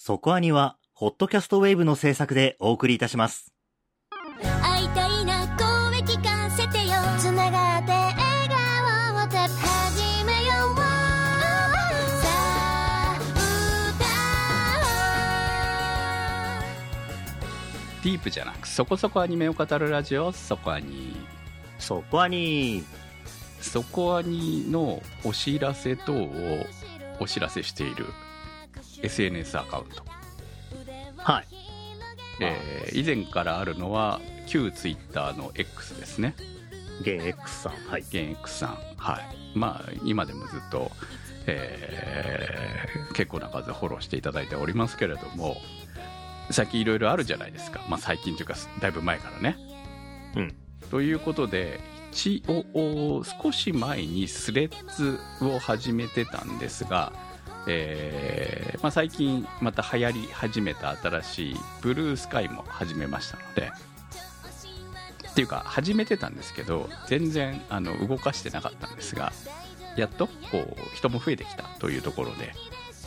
[0.00, 3.52] そこアニは、ホットキャストウェーブの制作でお送りいたします。
[4.62, 6.94] 会いたいな声聞かせてよ。
[7.18, 8.16] つながって笑
[8.48, 10.84] 顔を始めようさ
[12.28, 13.18] あ
[18.04, 21.16] ディープじゃなくそこそこアニメを語るラジオそこアニ
[21.80, 22.84] そこアニ
[23.60, 26.66] そこアニのお知らせ等を
[27.18, 28.06] お知らせしている
[29.02, 30.02] SNS アカウント、
[31.16, 31.46] はい。
[32.40, 36.34] えー以前からあるのは旧 Twitter の X ですね
[37.02, 37.72] 現 X さん。
[37.90, 38.00] はい。
[38.00, 39.20] 現 X さんは
[39.54, 40.90] いまあ今でもずっと、
[41.46, 45.56] えー結構な数フォローしていただいておりますけれども
[46.50, 49.56] 最近いろいろあるじゃないですかまあ最近というかだいぶ前からね
[50.36, 50.54] うん。
[50.90, 51.80] ということで
[52.12, 57.12] 一応少し前にスレッズを始めてたんですが、
[57.68, 63.70] えーまあ、最近また流行り始めた新しいブルースカイも始めましたので
[65.30, 69.32] っていうか始めてたんですけど全然あの動かしてなかったんですが
[69.96, 72.52] やっとこう人も増えてきたというところで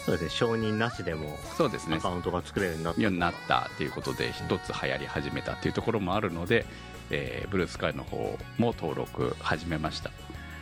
[0.06, 0.30] そうですね。
[0.30, 3.02] 承認なしでもそうですねアカウントが作れるようになった。
[3.02, 6.66] ようになったということで一つ流行り始めたというところもあるので、
[7.10, 10.12] えーブルースカイの方も登録始めました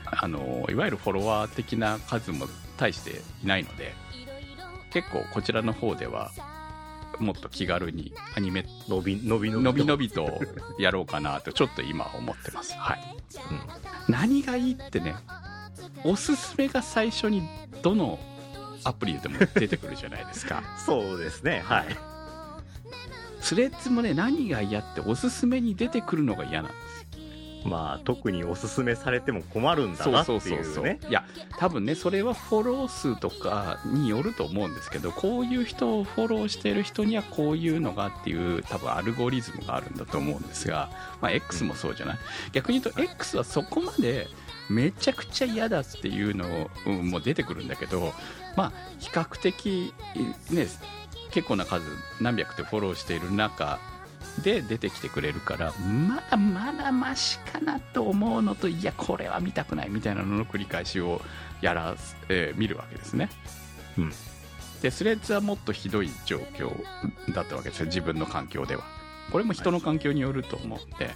[0.06, 2.48] あのいわゆるフォロワー的な数も
[2.80, 3.94] 大していないので
[4.92, 6.32] 結構こちらの方では
[7.20, 9.86] もっと気軽にアニメ伸び、伸び伸び。
[9.86, 10.40] のびと
[10.80, 13.00] やろうかなとちょっと今は思ってますはい、
[14.08, 15.16] 何がいいってね
[16.04, 17.48] おすすめが最初に
[17.82, 18.20] どの
[18.84, 21.62] アプリでも出てくるじゃないですか そうですね。
[21.66, 21.86] はい。
[23.42, 26.89] スレッズもね何が嫌っておすすめに出てくるのが嫌なんです
[27.66, 30.94] まあ、特におすすめされても困るんだなってそうそうそういう。
[30.94, 31.00] ね。
[31.10, 31.26] いや
[31.58, 40.90] 多分ねそれはフォロー数とかによると思うんですけどこういう人をフォローしてる人にはこういうのがっていう多分アルゴリズムがあるんだと思うんですが、
[41.22, 42.18] まあ、X もそうじゃない、
[42.54, 44.28] 逆に言うと X はそこまで
[44.70, 48.14] めちゃくちゃ嫌だっていうのうんもう出てくるんだけど
[48.56, 49.94] まあ比較的
[50.52, 50.68] ね
[51.32, 51.86] 結構な数
[52.22, 53.80] 何百ってフォローしている中
[54.40, 61.22] で出てきてくれるからまだまだマシかなと思うのといやこれは見たくないみたいなのの繰り返しを
[61.62, 61.96] やら、
[62.30, 63.30] えー見るわけですね。
[63.98, 64.12] うん
[64.82, 66.72] でスレッズはもっとひどい状況
[67.34, 68.84] だったわけですよ自分の環境では。
[69.30, 71.12] これも人の環境によると思うんで。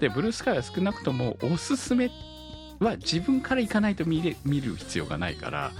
[0.00, 2.10] でブルースカイは少なくともおすすめ
[2.78, 5.72] は自分から行かないと見れ見る必要がないから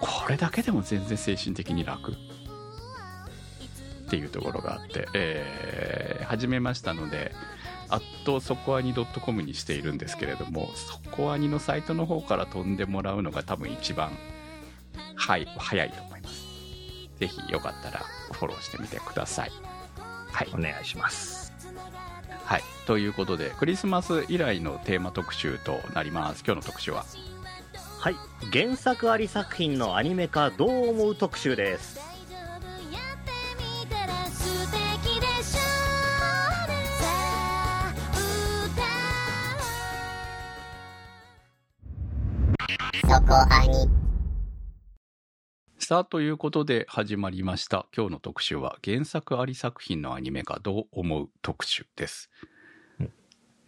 [0.00, 2.14] これだけでも全然精神的に楽
[4.14, 7.32] っていうところがあって、えー始めましたので
[7.90, 14.10] あっとそこアニ .com にしているんですけれどもそこアニのサイトの方から飛んでもらうのが多分一番
[15.16, 16.46] はい早いと思います
[17.18, 18.00] ぜひよかったら
[18.32, 19.52] フォローしてみてください
[20.32, 21.52] はいお願いします。
[22.44, 22.62] はい。
[22.86, 26.42] ということで、クリスマス以来のテーマ特集となります。
[26.44, 27.04] 今日の特集は？
[28.00, 28.16] はい。
[28.52, 32.13] 原作あり作品のアニメ化どう思う特集です。
[45.78, 47.86] さあ、ということで始まりました。
[47.96, 52.28] 今日の特集は、原作あり作品のアニメ化どう思う特集です。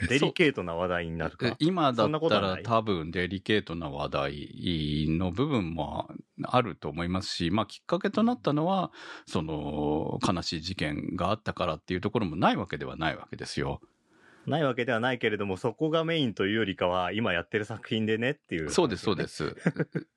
[0.09, 1.56] デリケートな話題になるえか。
[1.61, 6.11] 今だったら多分デリケートな話題の部分も
[6.43, 8.91] あると思いますし、まあきっかけとなったのは、
[9.27, 13.81] その悲しい事件があったからっていうところもないわけではないわけですよ。
[14.47, 18.71] ないわけではないけれども、そこがメインというよりかは、今やってる作品でねっていう。
[18.71, 19.27] そうです、そうで。
[19.29, 19.57] す。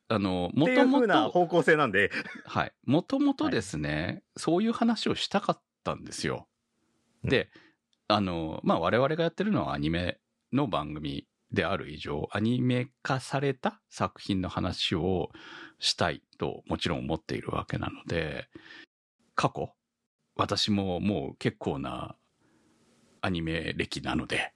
[0.08, 2.12] あの、も っていうとも風なと、方向性なんで、
[2.46, 2.74] はい。
[2.84, 6.48] もともとですね、そういう話をしたかったんですよ。
[7.24, 7.50] で、
[8.08, 10.20] あの、まあ、我々がやってるのはアニメ
[10.52, 15.30] の番組である以上、アニメ化された作品の話を
[15.80, 18.48] したいともちろん思っているわけなので、
[19.36, 19.74] 過去、
[20.36, 22.16] 私ももう結構な
[23.22, 24.54] アニメ歴なので、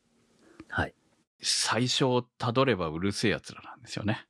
[0.69, 0.93] はい。
[1.41, 4.25] 最初たどればうるせえ奴らなんですよね。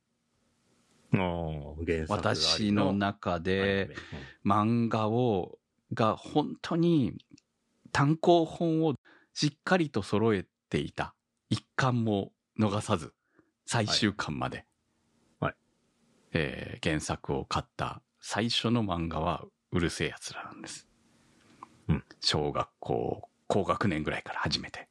[2.08, 3.90] 私の中で、
[4.44, 5.58] 漫画を、
[5.92, 7.14] が本当に
[7.92, 8.94] 単行本を
[9.32, 11.14] しっかりと揃えていた。
[11.50, 13.12] 一巻も逃さず、
[13.66, 14.58] 最終巻まで。
[14.58, 15.54] はい
[16.32, 20.88] えー原作を買った最初の漫画はうるせえ奴らなんです。
[21.88, 24.88] うん小学校、高学年ぐらいから始めて。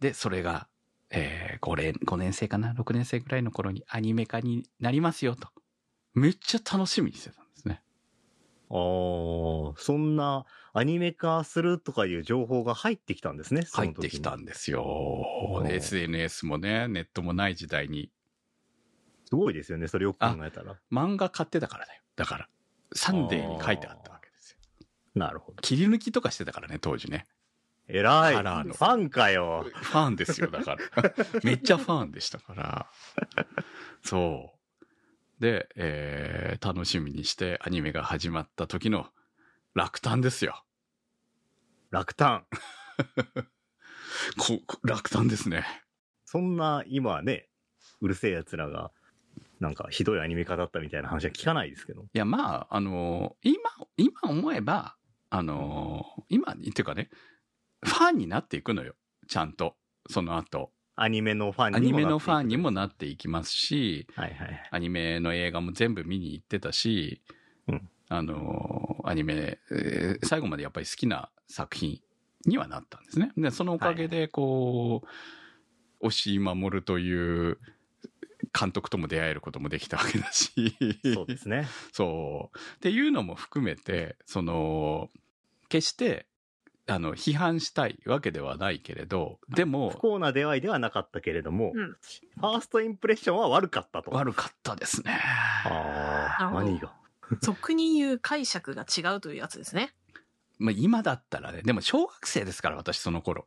[0.00, 0.68] で、それが、
[1.10, 5.48] えー、5年、5年生かな ?6 年生ぐらいの頃にアニメ化になりますよと。
[6.14, 7.82] めっちゃ楽しみにしてたんですね。
[8.70, 10.44] ああ、そんな
[10.74, 13.62] アニメ化するとかいう情報が入ってきたんですね。
[13.72, 15.64] 入ってきたんですよう。
[15.64, 18.10] ん SNS もね、ネットもない時代に。
[19.26, 20.78] すごいですよね、それよく考えたら。
[20.92, 22.02] 漫画買ってたからだよ。
[22.16, 22.48] だから、
[22.94, 24.58] サンデーに書いてあったわけですよ。
[25.14, 25.60] なるほど。
[25.60, 27.26] 切り抜きとかしてたからね、当時ね。
[27.88, 28.34] 偉い。
[28.34, 29.66] カラーのファンかよ。
[29.74, 31.14] ファンですよ、だから。
[31.42, 32.90] めっちゃファンでしたから。
[34.02, 34.58] そう。
[35.40, 39.06] で、えー楽しみにしてアニメが始まった時の
[39.74, 40.64] 落胆ですよ。
[41.90, 42.46] 落胆。
[44.36, 45.64] こ落胆ですね。
[46.24, 47.48] そんな、今ね、
[48.00, 48.90] うるせえ奴らが、
[49.60, 52.02] なんかひどいアニメ化だったみたいな話は聞かないですけど。
[52.02, 54.96] いや、まあ、あのー今、今思えば、
[55.30, 57.08] あのー今、っていうかね、
[57.82, 58.94] ファンになっていくのよ。
[59.26, 59.76] ちゃんと。
[60.08, 60.72] その後。
[60.96, 64.06] アニメのファンアニにもメのファンにもななっていきますし。
[64.14, 64.68] はいはい。
[64.70, 67.22] アニメの映画も全部見に行ってたし、
[67.68, 72.00] うんあのーアニメ、えー最後までやっぱり好きな作品
[72.46, 73.32] にはなったんですね。
[73.36, 77.58] で、そのおかげで、こう、押井守という
[78.58, 80.76] 監督とも出会えることもできたわけだし、
[81.14, 81.66] そうですね。
[81.92, 82.58] そう。
[82.76, 85.10] っていうのも含めて、その、
[85.68, 86.26] 決して、
[86.90, 94.10] あの、批判したいわけではないけれど、で不も、幸な出会いではなかったけれども、うんファーストインプレッションは悪かったと。
[94.12, 95.20] 悪かったですね。
[95.64, 96.92] ああ、何が？
[97.42, 99.92] 俗に言う解釈が違うというやつですね。
[100.58, 103.46] まあ今だったらね、でも小学生ですから、私その頃。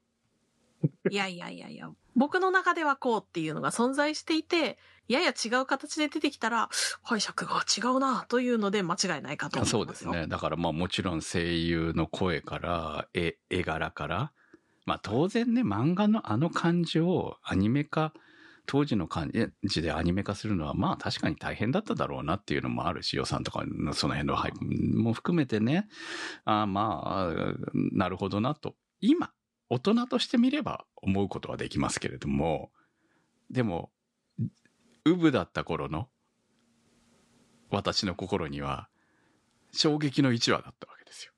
[1.10, 6.70] いやいやいやいや、僕の中ではこうっていうのが存在していて、やや違う形で出てきたら、
[7.04, 9.72] 解釈が違うなというので間違いないかと思います。
[9.72, 10.28] そうですね。
[10.28, 14.32] だからまあもちろん声優の声から、絵、絵柄から、
[14.86, 18.14] まあ当然ね、漫画のあの感じをアニメ化、
[18.66, 19.32] 当時の感
[19.64, 25.88] じでアニメ化するのはまあ確かに大変だっただろうなっていうのもあるし、予算とかのその辺の配分も含めてね、
[26.46, 27.34] あまあ、
[27.74, 28.76] なるほどなと。
[29.02, 29.32] 今、
[29.74, 32.74] 大人として見れば思うことはできますけれども、
[33.50, 33.90] でも、
[35.06, 36.10] ウブだった頃の
[37.70, 38.90] 私の心には
[39.72, 41.32] 衝撃の一話だったわけですよ。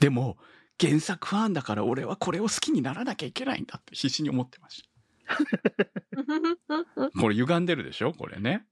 [0.00, 0.38] でも、
[0.80, 5.36] 原作ファンだから俺はこれを好きにならなきゃいけないんだって必死に思ってました。
[7.20, 8.14] これ歪んでるでしょ？
[8.14, 8.66] これね。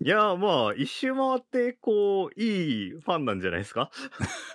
[0.00, 3.90] いや、まあ、一周回って、こう、いいファンなんじゃないですか？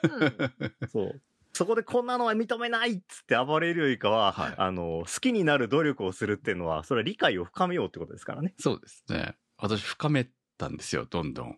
[0.03, 1.21] うん そう。
[1.57, 8.53] そこでこんなのは認めないっつって暴れるよりかは、はいあの、好きになる努力をするっていうのは、それは理解を深めようってことですからね。
[8.59, 9.33] そうですね。
[9.57, 11.57] 私深めたんですよ、どんどん。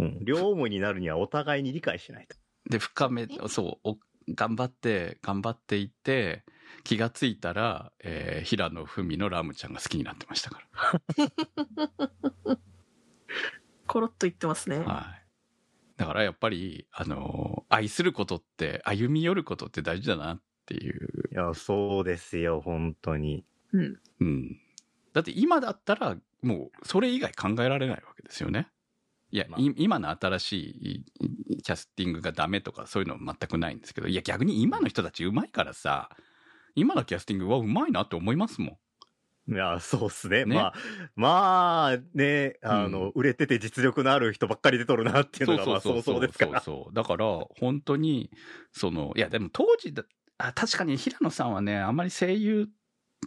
[0.00, 0.18] うん。
[0.22, 2.36] 両思いになるにはお互いに理解しないと。
[2.68, 3.96] で、深め、そう、お
[4.34, 6.44] 頑張って、頑張っていって、
[6.84, 10.60] 気がついたら、えー平野文のラムちゃんが好きになってましたか
[13.88, 14.76] コロッと言ってますね。
[14.76, 14.84] ら。
[14.84, 15.21] はい。
[16.02, 21.28] だからやっぱり、あのー愛することって、歩み寄ることって大事だなっていう。
[21.32, 23.44] いや、そうですよ、本当に。
[23.72, 24.00] うん。
[24.20, 24.60] うん。
[25.14, 28.68] だって今だったら、もう、それ以外考えられないわけですよね。
[29.30, 36.10] いや、まあい今の新しいいキャスティングがダメとかそういうの全くないんですけど、いや逆に今の人たちうまいからさ、
[36.74, 38.76] 今のキャスティングはうまいなって思いますもん。
[39.48, 40.44] いや、そうっすね。
[40.44, 40.74] ねまあ、
[41.16, 46.60] まあ、ね、あの、うん売れてて実力のある人ばっかり出とるなっていうのが、まあ、そうそうですから。
[46.60, 47.26] そうそうだから、
[47.58, 48.30] 本当に、
[48.72, 50.04] その、いや、でも当時だ、
[50.38, 52.68] あ確かに平野さんはね、あんまり声優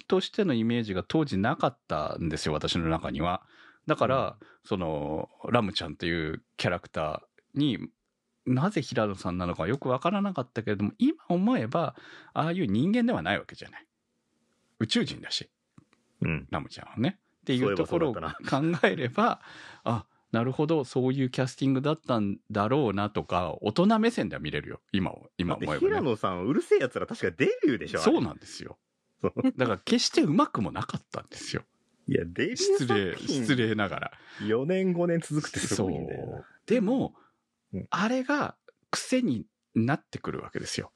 [0.07, 3.43] としてのイメージが当時なかったんですよ、私の中には。
[3.85, 7.79] だから、その、ラムちゃんっていうキャラクターに、
[8.45, 11.95] なぜ平野さんなのかよくわからなかったけれども、今思えば、
[12.33, 13.87] ああいう人間ではないわけじゃない。
[14.79, 15.49] 宇宙人だし。
[16.21, 16.47] うん。
[16.49, 17.19] ラムちゃんはね。
[17.41, 18.21] っていうところを考
[18.83, 19.41] えれば、
[19.83, 24.81] あ、なるほど、そういうキャスティングだったんだろうなとか、大人目線では見れるよ。
[24.91, 25.79] 今を、今思えばね。
[25.79, 28.77] 平野さん、うるせえ奴ら確かデビューでしょそうななんですよ。
[29.55, 31.63] だから決してうまくもなかったんですよ。
[32.07, 34.11] いや、デビュー失礼、失礼ながら。
[34.41, 36.45] 4年5年続くってすごいんだよな。
[36.65, 37.15] でも、
[37.73, 38.55] うんあれが
[38.89, 40.93] 癖になってくるわけですよ。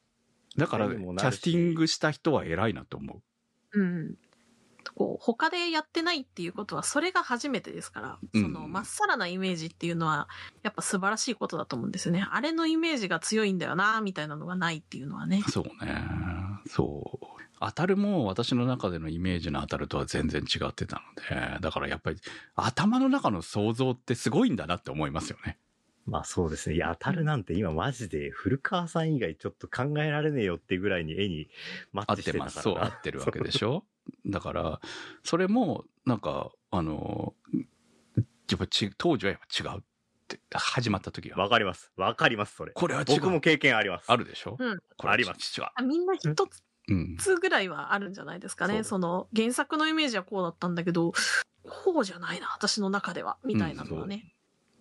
[0.55, 3.21] だから、キャスティングした人は偉いなと思
[3.73, 4.15] うん。
[4.99, 10.27] こう、他でやってないっていうことは、それが初めてですから、うんその、まっさらなイメージっていうのは、
[10.61, 12.27] やっぱ素晴らしいことだと思うんですよね。
[12.29, 15.49] あれのイメージが強いんだよな、みたいなのがないっていうのはねう。。
[15.49, 16.03] そうね。
[16.67, 17.25] そう。
[17.61, 21.01] 当たるも私の中でのイメージの当たるとは全然違ってた
[21.31, 22.17] ので、だからやっぱり
[22.55, 25.57] 頭の中の想像ってすごいんだなって思いますよね。
[26.09, 26.75] まあそうですね。
[26.75, 31.49] いや、当たるなんて今マジで古川さん以外ちょっと考えられねえよってぐらいに絵に
[31.93, 32.63] マ合ッチしてたからてます。
[32.63, 33.85] そう、合ってるわけでしょ？
[34.25, 34.81] だから、
[35.23, 39.79] それも、なんか、あの、やっぱち、当時はやっぱ違う。
[39.79, 39.83] っ
[40.27, 41.37] て始まった時は。
[41.37, 41.91] わかります。
[41.97, 42.71] わかります、それ。
[42.73, 43.05] これは違う。
[43.15, 44.05] 僕も経験あります。
[44.11, 44.57] あるでしょ？
[44.59, 44.77] うん。
[44.95, 45.71] これはあります実は。
[45.75, 47.17] あみんな一つうん。
[47.39, 48.83] ぐらいはあるんじゃないですかね。
[48.83, 51.13] そその原作のイメージはこうだったんだけど、
[51.63, 54.33] こうじゃないな、私の中では、みたいなのはね。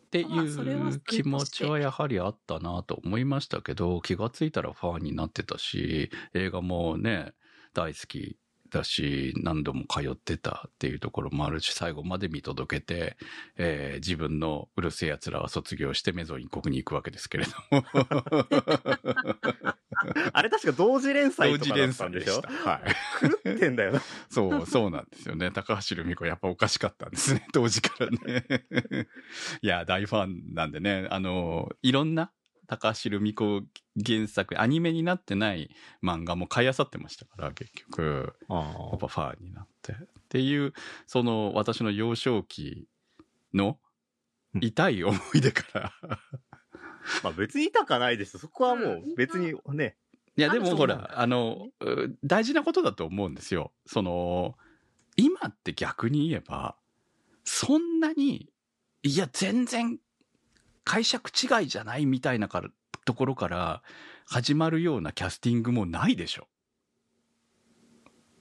[0.08, 7.34] っていう気持ちはやはりあったなと思いましたけど、気がついたらファンになってたし、映画もね、
[7.74, 8.38] 大好き
[8.70, 13.16] だし、何度も通ってたっていうところもあるし、最後まで見届けて、
[13.56, 17.84] えー自分のうるせえ奴らは卒業してメゾン一国に行くわけですけれども。
[20.32, 22.40] あれ確か同時連載とかだったんでしょ？
[22.42, 22.80] は
[23.22, 23.24] い。
[23.44, 24.02] 狂ってんだよな。
[24.30, 25.50] そう、そうなんですよね。
[25.50, 28.44] 高橋留美子やっぱおかしかったんですね、当時からね。
[29.60, 32.30] いや、大ファンなんでね、あの、いろんな
[32.68, 33.62] 高橋留美子
[33.96, 35.70] 原作、アニメになってない
[36.04, 38.56] 漫画も買い漁ってましたから、結局、や
[38.94, 39.92] っぱファンになって。
[39.92, 39.96] っ
[40.28, 40.74] ていう、
[41.06, 42.86] その私の幼少期
[43.54, 43.78] の
[44.60, 45.92] 痛い思い出から。
[47.24, 49.96] まあ別に痛かないですよそこはもう別にね。
[50.36, 53.72] いや、でもほら、あの、う大事なことだと思うんですよ。
[53.86, 54.56] その、
[55.16, 56.76] 今って逆に言えば、
[57.44, 58.52] そんなに、
[59.02, 59.98] いや、全然
[60.88, 62.70] 解釈違いじゃないみたいなから
[63.04, 63.82] ところから
[64.26, 66.48] 始まるようなキャスティングもないでしょ。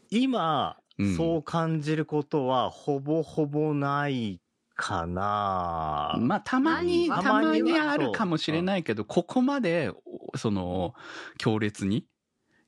[0.09, 4.41] 今、うんそう感じることはほぼほぼない
[4.75, 6.15] かな。
[6.19, 9.91] まあ、たまに、たまにあるかもしれないけど、ここまで、
[10.33, 10.93] おその、
[11.37, 12.05] 強烈に、い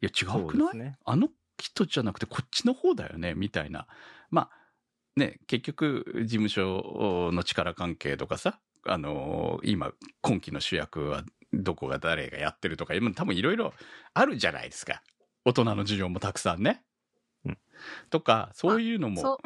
[0.01, 0.77] や、違そうくない？
[0.77, 0.97] ね。
[1.05, 3.87] あの人じゃなくてこっちの方だよね、みたいな。
[4.29, 4.49] まあ、
[5.15, 13.73] ね、結局、事務所の力関係とかさ、あの今、今期の主役はどこが誰がやってるとか、今多分いろいろ
[14.13, 15.01] あるじゃないですか。
[15.45, 16.83] 大人の事情もたくさんね。
[17.45, 17.57] うん
[18.09, 19.37] とか、そういうのも、そう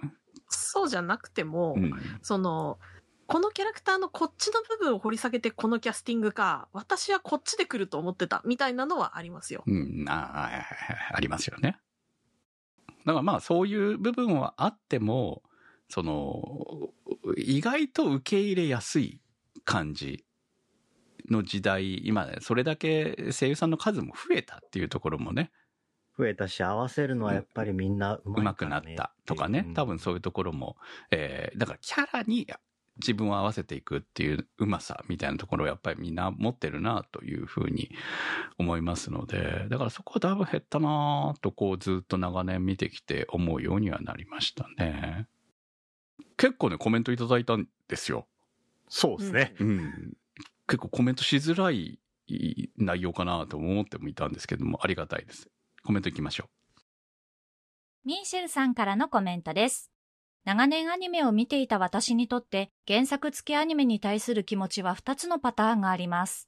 [0.50, 2.80] そうじゃなくても、うんその、
[3.28, 9.64] このキャラクターのこっちの部分を掘り下げてこのキャスティングか、私はこっちで来ると思ってた、みたいなのはありますよ。
[9.66, 10.52] うん、あ
[11.12, 11.78] あありますよね。
[13.06, 15.44] だからまあそういう部分はあっても、
[15.90, 16.90] その、
[17.38, 19.22] 意外と受け入れやすい
[19.66, 20.26] 感じ
[21.30, 25.52] の時代、今ね、それだけ声優さんの数も増えたっていうところもね、
[26.18, 30.78] 増えたし、合わせるのはやっぱりみんなうまい上手くなったとかね、多分そういうところも、
[31.12, 32.48] えーだからキャラに
[32.98, 37.90] 自分を合わせていくっていううまさみたいなところをやっぱりみんな持ってるなというふうに
[38.60, 45.28] 思いますので、だからそこはだいぶ減ったなとこうずっと長年見てきて思うようにはなりましたね。
[46.38, 48.28] 結構ね、コメントいただいたんですよ。
[48.96, 49.56] そうですね。
[49.60, 50.14] うん。
[50.68, 52.00] 結構コメントしづらい
[52.78, 55.50] 内容かなと思ってもいたんですけども、ありがたいです。
[55.84, 56.46] コメントいきましょ
[58.06, 59.90] ミーシェルさんからのコメントです。
[60.46, 66.48] 長年アニメを見ていた私にとって原作付きアニメに対する気持ちは2つのパターンがあります。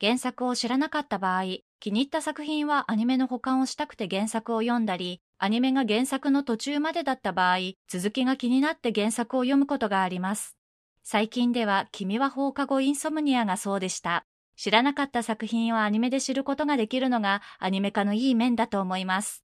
[0.00, 1.42] 原作を知らなかった場合、
[1.80, 7.56] 気に入った作品はアニメの保管をしたくて原作を読んだり、アニメが原作の途中までだった場合、
[7.88, 10.59] 続きが気になって原作を読むことがあります。
[11.02, 14.24] 最近では君は放課後インソムニアがそうでした。
[14.56, 19.42] 知らなかった作品をアニメで知ることができるのがアニメ化のいい面だと思います。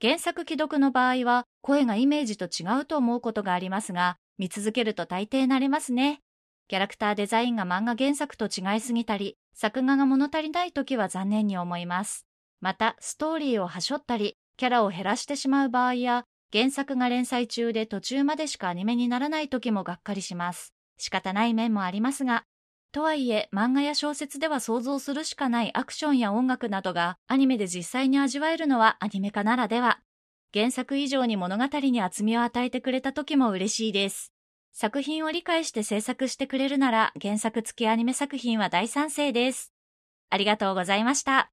[0.00, 6.20] 原作既読の場合は声がイメージと違うと思うことがありますが、見続けると大抵慣れますね。
[6.68, 12.26] キャラクターデザインが漫画原作と違いすぎたり、作画が物足りない時は残念に思います。
[12.60, 20.74] また、ストーリーをはしょったり、キャラを減らしてしまう場合や、原作が連載中で途中までしかアニメにならない時もがっかりします。
[20.98, 22.44] 仕方ない面もありますが、
[22.90, 30.00] とはいえ、漫画や小説では想像するしかないアクションや音楽などがアニメで実際に味わえるのはアニメ化ならでは。
[30.54, 34.32] 原作以上に物語に厚みを与えてくれた時も嬉しいです。
[34.72, 39.72] 作品を理解して制作してくれるなら原作付きアニメ作品は大賛成です。
[40.30, 41.50] ありがとうございました。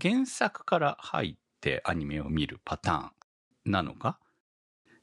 [0.00, 3.06] 原作から入ってアニメを見るパター
[3.68, 4.18] ンなのか、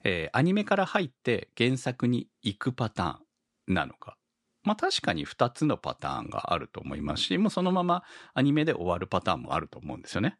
[0.06, 4.18] えーアニメから入って原作に行くパターンなのか。
[4.64, 10.38] まあ確かに2つのパターンがあると思いますし、もうそのままアニメで終わるパターンもあると思うんですよね。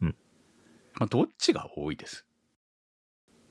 [0.00, 0.16] うん。
[0.98, 2.26] まあどっちが多いです？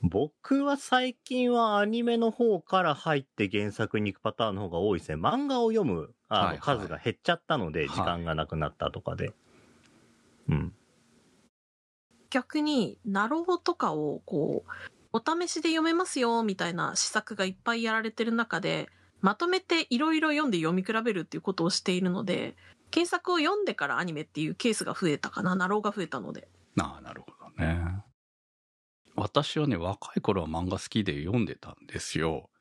[0.01, 5.15] 僕は最近はアニメの方から入って原作に行くパターンの方が多いですね。
[5.15, 9.33] 漫画を読むあの、はいはい数が減っちゃったので、はい時間がなくなったとかで。
[10.49, 10.73] うん。
[12.29, 14.69] 逆に、ナローとかを、こう、
[15.17, 22.55] お試しで読めますよ、みたいな施策がいっぱいやられてる中で、まとめていろいろ読んで読み比べるっていうことをしているので、
[22.91, 26.47] 検索を読んでからアニメっていうケースが増えたかな、ナローが増えたので。
[26.79, 28.03] ああ、なるほどね。
[29.15, 32.51] 私はね、若い頃は漫画好きで読んでたんですよ。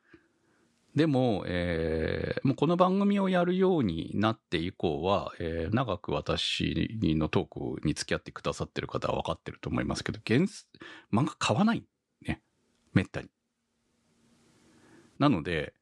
[0.94, 10.40] でも、えーもうこの番組をやるようになって以降は、えー長く私のトークに付き合ってくださってる方は分かってると思いますけど、原
[11.12, 11.80] 漫画買わない。
[11.80, 11.84] ね。
[12.96, 13.28] めったに。
[15.18, 15.74] なので、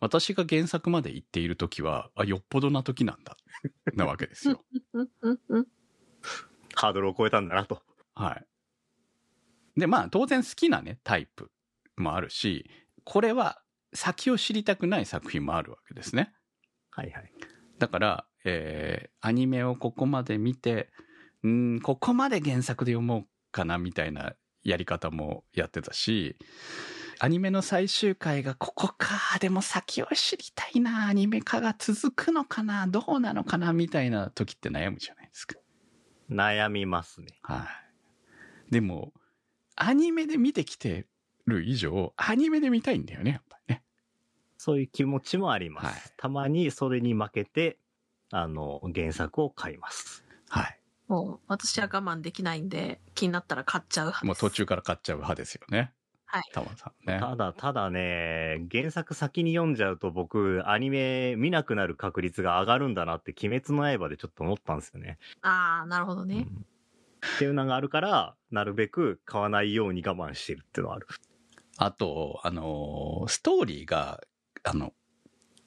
[0.00, 3.36] 私が原作まで行っている時は、あ、よっぽどな時なんだ、
[3.94, 4.64] なわけですよ。
[6.74, 7.82] ハードルを超えたんだなと。
[8.14, 8.46] はい。
[9.80, 11.50] で、まあ、当然好きなね、タイプ
[11.96, 12.70] もあるし、
[13.04, 13.62] これは
[13.92, 16.32] 先を知りたくない作品もあるわけですね。
[16.90, 17.32] はいはい。
[17.78, 20.90] だから、えーアニメをここまで見て、
[21.42, 24.34] うん、ここまで原作で読もうかな、みたいな
[24.64, 26.36] やり方もやってたし、
[27.22, 35.56] アニメの最終回がここか、でも先を知りたいな、アニメ化が続くのかな、どうなのかな、みたいな時って悩むじゃないですか。
[36.30, 37.26] 悩みますね。
[37.42, 37.68] は
[38.70, 38.72] い。
[38.72, 39.12] でも、
[39.76, 41.06] アニメで見てきて
[41.46, 43.82] る以上、アニメで見たいんだよね、やっぱりね。
[44.56, 45.86] そういう気持ちもあります。
[45.86, 47.78] はいたまにそれに負けて、
[48.30, 50.24] あの、原作を買います。
[50.48, 50.79] はい。
[51.10, 54.26] もう私は我慢できないんで、気になったら買っちゃう派です。
[54.26, 55.92] もう途中から買っちゃう派ですよね。
[56.24, 56.42] はい。
[56.52, 57.18] たまさんね。
[57.18, 65.18] ただ、ただね、原作先に読んじゃうと僕、アニメ見なくなる確率が上がるんだなって、鬼滅の刃でちょっと思ったんですよね。
[65.42, 66.46] ああ、なるほどね。
[66.48, 66.66] うん
[67.36, 71.06] っていうのがあるから、なるべく買わないように我慢してるっていうのはある。
[71.76, 74.22] あと、あのーストーリーが、
[74.62, 74.94] あの、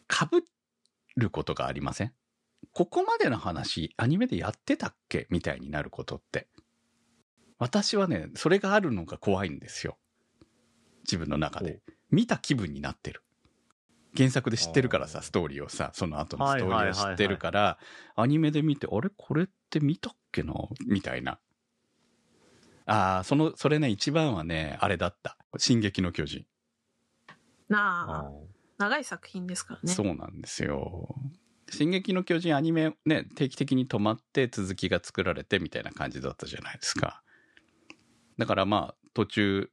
[0.09, 0.25] 被
[1.15, 2.13] ることがありません？
[2.73, 5.27] ここまでの話、アニメでやってたっけ？
[5.29, 6.47] みたいになることって。
[7.59, 9.97] 私はね、それがあるのが怖いんですよ。
[11.03, 11.81] 自分の中で。
[12.09, 13.23] 見た気分になってる。
[14.17, 17.77] 原作で知ってるからさ、ストーリーをさ、その後のストーリはいはいはいはいーを知ってるから、
[18.15, 19.09] アニメで見て、あれ？
[19.15, 20.53] これって見たっけな？
[20.87, 21.39] みたいな。
[22.85, 25.37] ああ、その、それね、一番はね、あれだった。
[25.57, 26.45] 進撃の巨人。
[27.69, 28.31] なあ、
[28.77, 29.93] 長い作品ですからね。
[29.93, 31.15] そうなんですよ。
[31.73, 37.23] 進撃の巨人アニメね、定期的に止まって続きが作られてみたいな感じだったじゃないですか。
[38.37, 39.69] だからまあ、途中、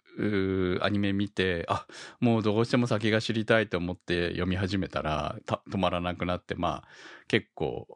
[0.82, 1.86] アニメ見て、あ、
[2.20, 6.88] もうどうしても先が知りたいと思って読み始めたら、た止まらなくなって、まあ、
[7.28, 7.86] 結構、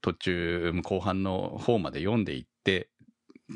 [0.00, 2.90] 途中、後半の方まで読んでいって、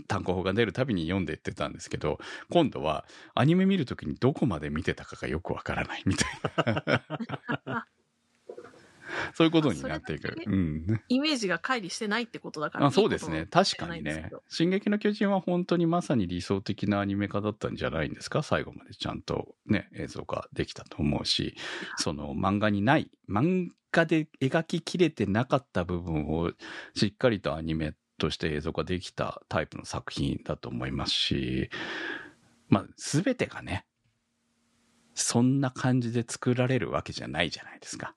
[0.08, 2.18] 単行本が出るたびに読んでいってたんですけど、
[2.50, 6.74] 今度はアニメ見るときにどこまで見てたかがよくわからないみたい
[7.66, 7.86] な。
[9.34, 11.00] そういうことになっていくうん。
[11.08, 12.86] イメージが乖離してないってことだから。
[12.86, 13.46] あそうですね。
[13.50, 14.30] 確かにね。
[14.48, 18.42] 進撃の巨人は本当にまさに理想的なアニメ化だったんじゃないんですか？
[18.42, 21.56] 最後までちゃんとね、映像化できたと思うし、
[21.96, 26.52] その漫画にない、漫画で描ききれてなかった部分を
[26.94, 31.70] しっかりとアニメとして映像化できたタイプの作品だと思いますし、
[32.68, 33.84] まあ、すべてがね、
[35.14, 38.14] そんな感じで作られるわけじゃないじゃないですか。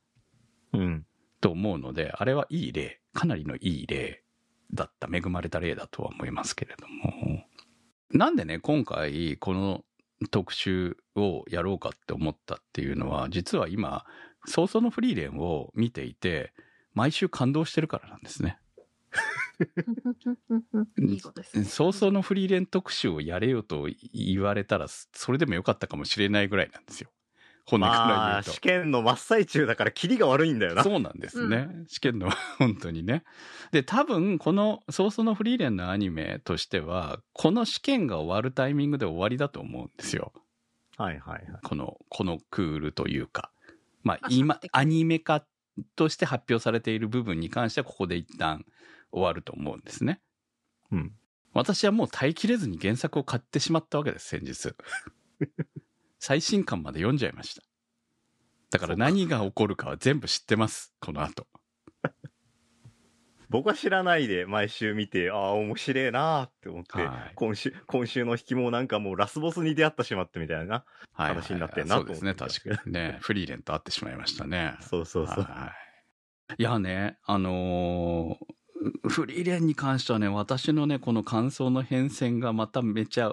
[0.73, 1.05] うん。
[1.41, 4.23] と思うので、あれはいい例、かなりのいい例
[4.73, 7.43] だった、恵まれた例だとは思いますけれども。
[8.11, 9.83] なんでね、今回この
[10.31, 14.05] 特集をやろうかって思ったっていうのは、実は今、
[14.45, 16.53] 早々のフリーレンを見ていて、
[16.93, 18.57] 毎週感動してるからなんですね。
[20.99, 21.63] いいことですね。
[21.65, 27.09] 早々のフリーレン特集をやれよと言われたら、それでもよかったかもしれないぐらいなんですよ。
[27.65, 28.51] 骨からまあ、言うと。
[28.51, 30.83] 試験の真っ最中だから、キリが悪いんだよな。
[30.83, 31.67] そうなんですね。
[31.87, 33.23] 試験の、本当にね。
[33.71, 40.31] で、多分、この、早々のフリーレンのアニメとしては、この試験が終わるタイミングで終わりだと思うんですよ。
[40.97, 41.61] はいはいはい。
[41.63, 43.51] この、このクールというか。
[44.03, 45.43] まあ、あ今アニメ化
[45.95, 48.63] として発表されている部分に関しては、ここで一旦
[49.11, 50.21] 終わると思うんですね。
[50.91, 51.11] うん。
[51.53, 54.75] 私はもう耐えきれずに原作を買ってしまったわけです、先日。
[56.25, 57.61] 最新刊まで読んじゃいました。
[58.71, 61.45] だから何が起こるかは全部知ってます、この後。
[63.47, 70.83] 僕は知らないで毎週見て、ああ、面白いなーって思って、はい今週、今週の引きもなんかもうラスボスに出会ってしまってみたいな。
[71.13, 73.19] はい話になってんなそうですね、と思って確かにね。
[73.21, 74.75] フリーレンと会ってしまいましたね。
[74.81, 75.43] そうそうそう。
[75.43, 75.73] は
[76.49, 76.55] い。
[76.57, 83.29] いやね、あのーフリーレンに関してはね、私のね、この感想の変遷がまためちゃ、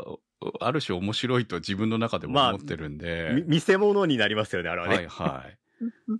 [0.60, 3.32] ある種面白いと自分の中でも思ってるんで。
[3.34, 4.94] み見せ物になりますよね、あれはね。
[4.94, 5.58] はいはい。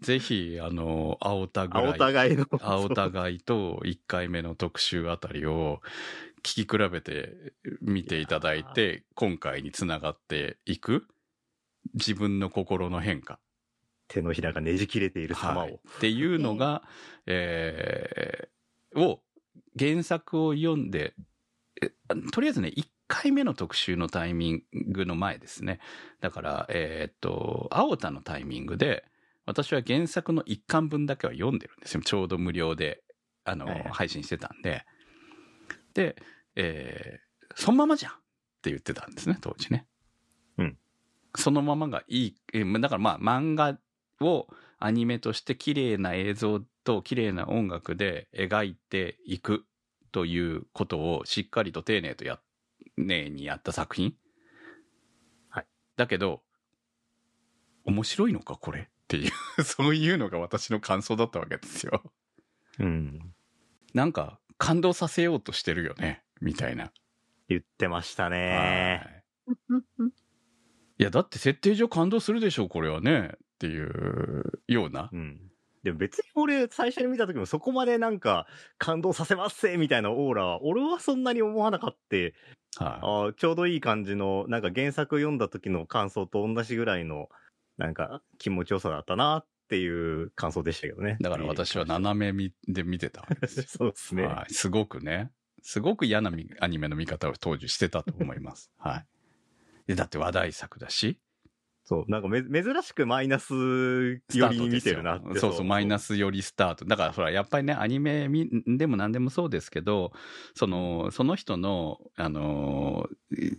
[0.00, 1.87] ぜひ、あの、青田ぐらい。
[1.87, 2.46] あお互いの。
[2.61, 5.80] 青互いと1回目の特集あたりを
[6.42, 7.32] 聞き比べて
[7.80, 11.06] 見ていただいて、今回につながっていく
[11.94, 13.38] 自分の心の変化。
[14.08, 15.64] 手のひらがねじ切れている様を。
[15.64, 16.82] はいっていうのが、
[17.26, 18.52] えー
[18.94, 19.20] を
[19.78, 21.14] 原作を読んで、
[21.80, 21.90] え
[22.30, 25.80] とりあえずね、1回目の特集のタイミングの前ですね。
[26.20, 29.04] だから、えーっと、青田のタイミングで、
[29.44, 32.02] 私は原作の一巻分だけは読んでるんですよ。
[32.02, 33.02] ちょうど無料で、
[33.44, 34.84] あの、はいはい配信してたんで。
[35.94, 36.16] で、
[36.56, 38.14] えーそのままじゃんっ
[38.62, 39.86] て言ってたんですね、当時ね。
[40.56, 40.78] うん。
[41.36, 42.36] そのままがいい。
[42.54, 43.78] えーだからまあ、漫画
[44.20, 49.64] をアニメとして綺麗な映像と綺麗な音楽で描いていく
[50.12, 52.40] ということをしっかりと丁寧とや、
[52.96, 54.14] 寧にやった作品？
[55.48, 55.66] はい。
[55.96, 56.42] だけど、
[57.85, 59.33] 面白いのかこれっていう、
[59.64, 62.02] そういうのが私の感想だったわけですよ。
[62.78, 63.35] うん。
[63.94, 66.92] なんか、感動させようとしてるよね、みたいな。
[67.48, 69.02] 言ってましたね。
[69.05, 69.22] はい
[70.98, 73.33] いや、だって設定上感動するでしょ、これはね。
[73.35, 75.11] っていうような。
[75.12, 75.51] うん。
[75.82, 78.46] でも別に俺最初に見た時もそこまでなんか
[78.78, 82.02] 感動させますせみたいなオーラは俺はそんなに思わなかった。
[82.76, 87.28] はあーちょうどいい感じの、なんか原作読んだ時の感想と同じぐらいの、
[87.78, 91.16] なんか気持ちよさだったなっていう感想でしたけどね。
[91.20, 91.22] い。
[91.22, 93.64] だから私は斜め見で見てたわけですよ。
[93.68, 94.24] そうですね。
[94.24, 94.52] はい。
[94.52, 95.30] すごくね。
[95.62, 98.70] すごく嫌なみアニメの見方を当時してたと思います。
[98.78, 99.06] はい。
[99.86, 101.18] でだって話題作だし、
[101.92, 105.38] そう、なんかめ珍しくマイナス寄りに見てるなって。
[105.38, 106.07] そうそう、マイナス。
[106.07, 106.87] ス寄りスタート。
[106.87, 110.12] だからほら、やっぱりね、アニメみでも何でもそうですけど、
[110.55, 113.59] その、その人の、あのー、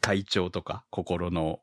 [0.00, 1.60] 体調とか、心の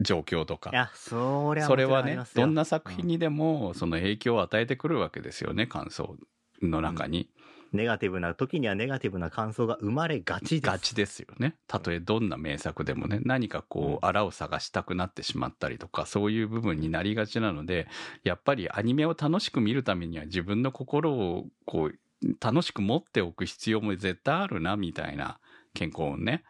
[0.00, 6.16] 状況とかい、や、そそれはねどんな作品にでも、その影響を与えてくるわけですよね、感想
[6.60, 7.30] の中に。
[7.76, 10.94] ネガティブな時にはネガティブな感想が生まれがちです。
[10.94, 11.56] ですよね。
[11.66, 17.86] たとえどんな名作でもね、何かこう、あらを探したくなってしまったりとか、そういう部分になりがちなので、
[18.24, 21.98] やっぱりアニメを楽しく見るためには自分の心をこう、
[22.40, 25.38] 楽しく持っておく必要も絶対あるな、みたいな
[25.74, 26.42] 健康をね、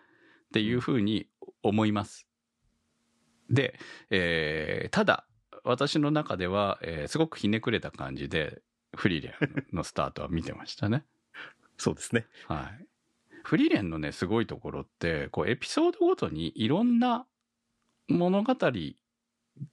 [0.47, 1.29] っていうふうに
[1.63, 2.27] 思います。
[3.51, 3.79] で、
[4.11, 5.27] えーただ、
[5.65, 8.63] 私の中では、えーすごくひねくれた感じで、
[8.95, 9.35] フリーレ
[9.73, 11.05] ンのスタートは見てましたね。
[11.79, 12.27] そうですね。
[12.47, 12.87] はい。
[13.43, 17.27] フリーレンのね、すごいところって、こう、エピソードごとにいろんな
[18.09, 18.55] 物語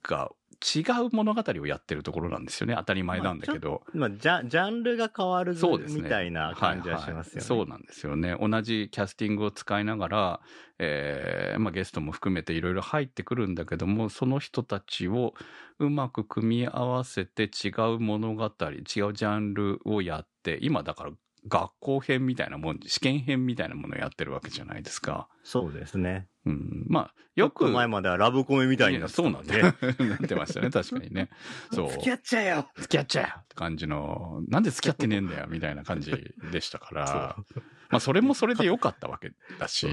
[0.02, 0.30] が、
[0.64, 2.74] 違う物語をやってるところなんですよね。
[2.78, 3.82] 当たり前なんだけど。
[3.92, 6.02] まあ、ジャジャンルが変わるそうですね。
[6.02, 7.16] みたいな感じはしますよね。
[7.16, 8.36] はいはいそうなんですよね。
[8.40, 10.40] 同じキャスティングを使いながら、
[10.78, 15.34] えーまあ、ゲストも含めていろいろ入ってくるんだけども、その人たちを
[15.78, 21.10] うまく組み合わせて違う物語、違うジャンルをやって、今だから
[21.46, 25.28] 学校編みたいなもん、試験編みたいなものをやってるわけじゃないですか。
[25.42, 26.26] そうですね。
[26.46, 26.84] うん。
[26.88, 27.66] まあ、よく。
[27.68, 29.64] 前まではラブコメみたいになってたそうもなんだよ。
[29.98, 31.28] なってましたね、確かにね。
[31.72, 31.90] そう。
[31.90, 36.12] 付き合っちゃえよ付き合っちゃえよって感じの、なんで付き合ってねえんだよみたいな感じ
[36.50, 37.36] でしたから、
[37.90, 39.88] まあそれもそれで良かったわけだし、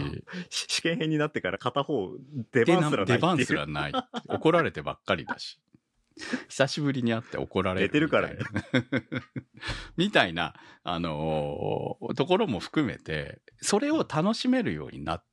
[0.50, 2.16] し試験編になってから片方
[2.52, 3.94] 出で番すらない出番すらない。
[4.28, 5.60] 怒られてばっかりだし。
[6.50, 7.88] 久しぶりに会って怒られる。
[7.88, 9.22] 出てるからねみたいな。
[9.98, 10.54] みたいな、
[10.84, 15.26] あのーところも含めて、それを楽しめるようになっ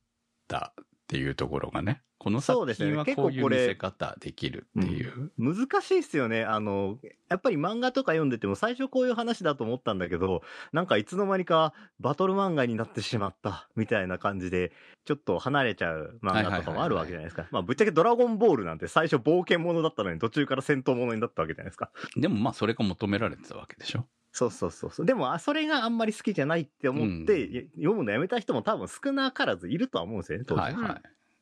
[0.47, 5.31] たっていうところがね、この作品はこういう見せ方できるっていう。
[5.37, 6.43] 難しいっすよね。
[6.43, 14.73] あの、やっぱり漫画とか読んでても最初こういう話だと思ったんだけど、なんかいつの間にかバトル漫画になってしまったみたいな感じで、
[15.05, 17.47] ちょっと離れちゃう漫画とかもあるわけじゃないですか。
[17.51, 21.89] まあぶっちゃけドラゴンボールなんて最初冒険者だったのに途中から戦闘者になったわけじゃないですか。
[22.17, 24.05] でもまあそれが求められてたわけでしょ。
[24.31, 25.05] そうそうそうそう。
[25.05, 30.61] でも、あそれがあんまり好きじゃないって思って、うん読むのやめた人も多分少なからずいるとは思うんですよね、当時。
[30.61, 31.01] はいは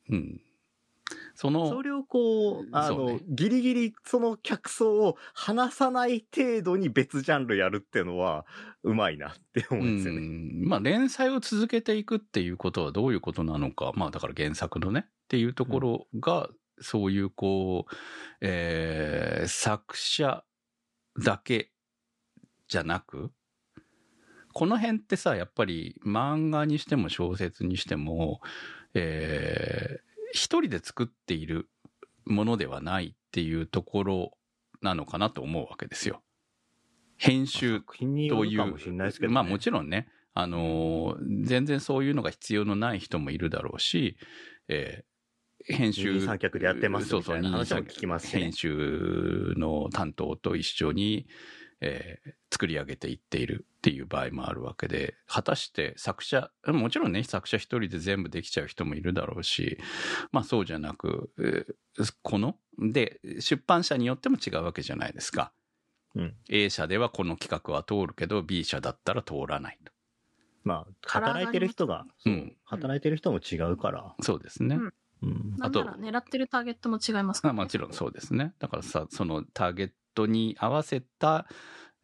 [0.10, 0.14] い。
[0.14, 0.42] うん。
[1.36, 8.46] その、それをこう、あの、ねギリギリその客層を離さない程度に別ジャンルやるっていうのは、
[8.84, 10.20] うまいなって思うんですよね。
[10.20, 13.92] うんまあ連載を続けていくっていうことはどういうことなのか。
[13.96, 17.96] まあだから原作のね、っていうところが、そういうこう、
[18.42, 20.44] えー作者
[21.24, 21.72] だけ
[22.68, 23.32] じゃなく、
[24.54, 28.42] この辺ってさ、やっぱり漫画にしても小説にしても、
[28.94, 31.70] えー一人で作っている
[32.26, 34.32] ものではないっていうところ
[34.82, 36.22] なのかなと思うわけですよ。
[37.18, 37.96] 編集と
[38.46, 39.30] いう。
[39.30, 44.18] まあもちろんね、あのー全然そういうのが必要のない人もいるだろうし、
[44.68, 45.18] えー
[45.74, 46.22] 編集。
[46.22, 51.28] 三脚でやってますそうそう、みたいな話も聞きますしね編集の担当と一緒に、
[51.82, 59.78] えー作り上げていっているっていう場合もあるわけで、果たして作者、もちろんね、作者一人で全部できちゃう人もいるだろうし、
[60.32, 65.52] まあそうじゃなく、えーこの、で、出版社によっても違うわけじゃないですか。
[66.16, 66.36] うん。
[66.50, 69.92] A 社ではこの企画は通るけど B 社だったら通らないと。
[70.64, 74.16] まあ、働いてる人が、そううん働いてる人も違うから。
[74.22, 74.78] そうですね。
[74.78, 75.56] うんうん。
[75.58, 77.58] なんなら狙ってるターゲットも違いますから、ね。
[77.58, 78.54] まあもちろんそうですね。
[78.60, 81.48] だからさ、そのターゲットに合わせた、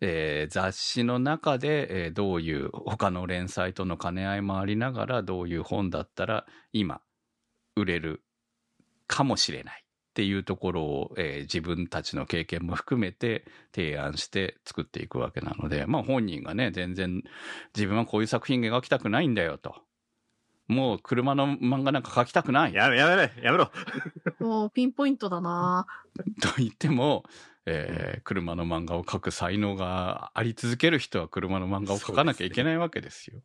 [0.02, 7.02] えー雑誌の中で、えーどういう他の連載との兼ね合いもありながら、どういう本だったら今
[7.76, 8.22] 売れる
[9.08, 17.24] かもしれないっていうところを、えー自分たちの経験も含めて提案して作っていくわけなので、まあ本人がね、全然
[17.76, 19.76] 自分はこういう作品描きたくないんだよと。
[20.68, 22.74] もう車の漫画なんか描きたくない。
[22.74, 23.72] やめ、やめろ、やめろ。
[24.40, 25.86] もうピンポイントだな
[26.42, 27.26] と言っても、
[27.66, 33.42] えー車の漫画を描く才能があり続ける人は車の漫画を描かなきゃいけないわけですよ。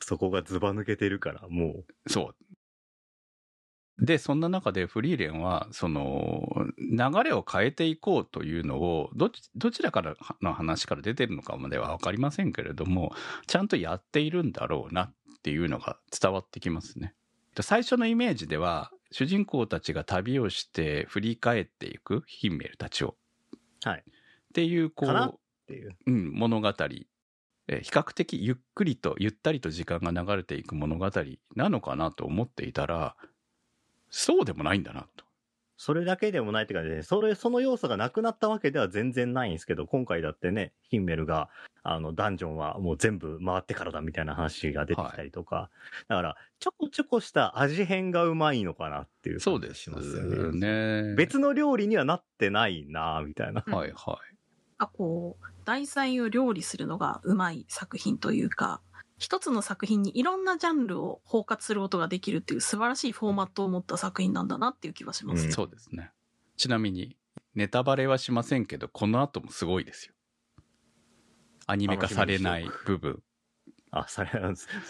[0.00, 2.34] そこがズバ抜けてるから、もそ
[4.00, 4.04] う。
[4.04, 6.48] で、そんな中でフリーレンは、その、
[6.78, 13.14] 流れを変えていこうというのを、どち、どちらからの話から出てるのかまではわかりませんけれども、
[13.46, 17.14] ちゃんとやっているんだろうなっていうのが伝わってきますね。
[17.54, 23.16] で最初のイメージでは、主人公たちが旅をして振り返っていくヒンメルたちを。
[23.84, 24.12] はいっ
[24.54, 25.96] ていう、こう、っていう。
[26.06, 27.06] うん、物語、えー
[27.66, 31.10] 比較的ゆっくりとゆったりと時間が流れていく物語
[31.56, 33.16] なのかなと思っていたら
[34.10, 35.24] そうでもないんだなと。
[35.76, 41.50] それだけでもないって感じで、それ、その要素がなくなったわけでは全然ないんですけど、今回だってね、ヒンメルが、
[41.84, 45.70] あの、ダンジョンはもう全部回ってからだみたいな話が出てきたりとか、
[46.08, 51.04] だから、ちょこちょこした味変がうまいのかなっていう感じがそうですしますよね。
[51.10, 51.14] ね。
[51.14, 53.62] 別の料理にはなってないなみたいな。
[53.66, 54.18] うんはいは
[54.78, 58.80] あこう題材を料理するのがうまい作品というか
[59.18, 65.44] 一つの作品にいろんなジャンルを包括することができるっていう素晴らしいフォーマットを持った作品なんだなっていう気はします。
[65.44, 65.52] うんい。
[65.52, 66.10] そうですね。
[66.56, 67.16] ちなみに
[67.54, 70.13] ネタバレはしませんけどこの後もすごいですよ。
[71.66, 73.22] アニメ化されない部分。
[73.90, 74.30] あ、それ、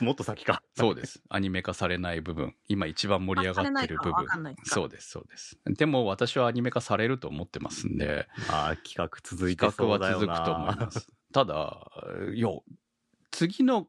[0.00, 0.62] もっと先か。
[0.76, 1.22] そうです。
[1.28, 2.54] アニメ化されない部分。
[2.68, 4.26] 今一番盛り上がってる部分
[4.64, 5.58] そうです、そうです。
[5.66, 11.08] でも私はアニメ化されると思ってますんで、あ企画続いて企画はそうだよな続くと思います。
[11.32, 11.90] ただ、
[12.34, 12.48] いや、
[13.30, 13.88] 次の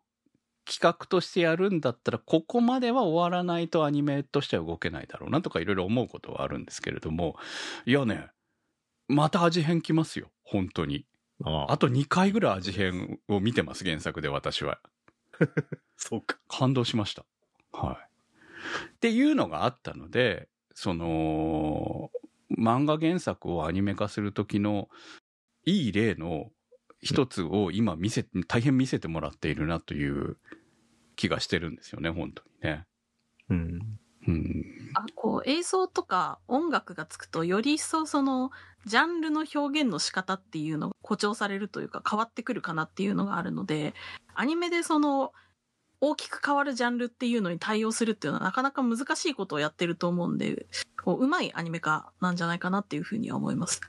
[0.66, 7.38] 企画としてやるんだったら、ここまでは終わらないとアニメとしては動けないだろうなとかいろいろ思うことはあるんですけれども、
[7.86, 8.32] いやね、
[9.08, 11.06] また味変きますよ、本当に。
[11.44, 14.80] ああと2回ぐらい味変を見てます、原作で私は。
[15.98, 16.38] そうか。
[16.48, 17.26] 感動しました。
[17.74, 18.86] はい。
[18.88, 22.12] っていうのがあったので、その、
[22.58, 24.90] 漫画原作をアニメ化する時の
[25.66, 26.52] いい例の
[27.02, 30.38] 一つを今見せ、大変見せてもらっているなという
[31.16, 32.86] 気がしてるんですよね、本当にね。
[33.50, 34.00] うん。
[34.28, 34.64] うん。
[34.96, 38.52] あこう映像とか音楽がつくとより一層その
[38.86, 43.94] ジャンルの表現の仕方っていうのが誇張されるというか変わってくるかなっていうのがあるので
[44.36, 45.34] アニメでその
[46.02, 50.68] 大きく変わるジャンルっていうのに対応するっていうのはなかなか難しいことをやってると思うんで
[51.04, 53.82] こううまいアニメ化なんじゃないかなっていうふうには思います。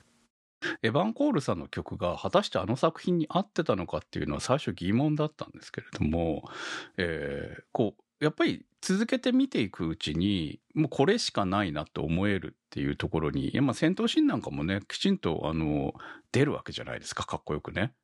[0.83, 6.49] エヴァン・コールさんの曲が果たしてあの作品に合ってたのかっていうのは最初疑問だったんですけれども、
[6.96, 15.92] えーこう、やっぱり続けて見ていくうちに、もうこれしかないなと思えるっていうところに、いやまあ戦闘シーンなんかもね、きちんとあの、
[16.31, 17.94] 出るわけじゃないですか、かっこよくね。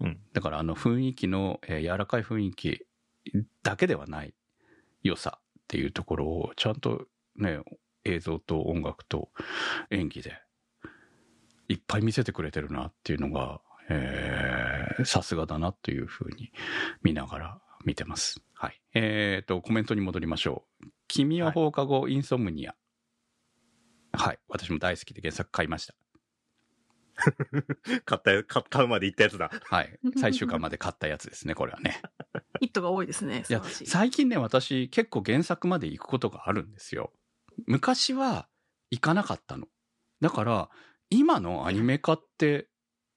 [0.00, 0.18] うん。
[0.32, 2.84] だからあの雰囲気の、えー柔らかい雰囲気
[3.62, 4.34] だけではない
[5.04, 7.60] 良さっていうところをちゃんとね、
[8.04, 9.30] 映像と音楽と
[9.90, 10.40] 演技で
[11.68, 13.60] いっぱい見せてくれてるなっていうのが、
[13.90, 16.50] えーさすがだなというふうに
[17.04, 18.45] 見ながら見てます。
[18.58, 18.80] はい。
[18.94, 20.86] えっ、と、コメントに戻りましょう。
[21.08, 22.74] 君は放課後インソムニア。
[24.12, 24.38] はい。
[24.48, 25.94] 私も大好きで原作買いました。
[28.04, 29.50] 買ったよ、買買うまで行ったやつだ。
[29.64, 29.98] はい。
[30.18, 32.00] 最終巻まで買ったやつですね、これはね。
[32.60, 33.44] ヒットが多いですね。
[33.48, 33.62] いや。
[33.62, 37.12] 最近ね、私結構原作まで行くことがあるんですよ。
[37.66, 38.48] 昔は
[38.90, 39.68] 行かなかったの。
[40.20, 40.70] だから、
[41.10, 42.68] 今のアニメ化って、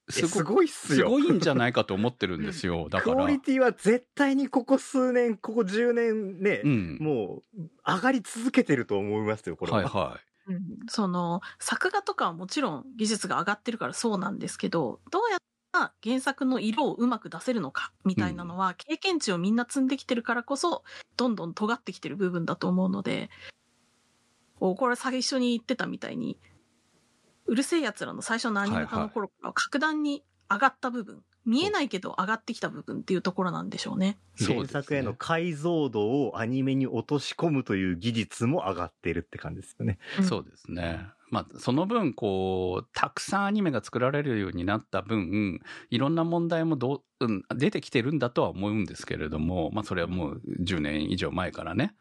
[0.10, 1.08] すすごごいっすよ。
[1.08, 2.88] すごいんじゃないかと思ってるんですよ。
[2.92, 3.16] だから。
[3.16, 6.98] クオリティは絶対にここ数年、ここ10年ね、うん。
[7.00, 9.78] もう上がり続けてると思いますよ、これは。
[9.80, 15.40] はいはうんその作画とかはもちろん技術が上がってるからそうなんですけどどうやっ
[15.72, 20.84] たら原作の色をうまく出せるのかみたいなのは、経験値をみんな積んできてるからこそ
[21.18, 23.30] どんどん尖ってきてる部分だと思うので
[24.60, 26.38] これ最初に言ってたみたいに
[27.50, 34.20] うるせえやつらの最初のアニメ化の頃から格段に上がった部分、見えないけど上がってきた部分っていうところなんでしょうね。
[34.40, 34.44] い。
[34.44, 39.98] そう原ですね作への解像度をアニメに落とし込むという技術も上がってるって感じですよね。
[40.20, 41.08] うんそうですね。
[41.32, 45.60] まあ、その分、こう、たくさんアニメが作られるようになった分、
[45.92, 51.94] いろんな問題もどう、うん、出てきてるんだとは思うんですけれども、まあ、それはもう10年以上前からね、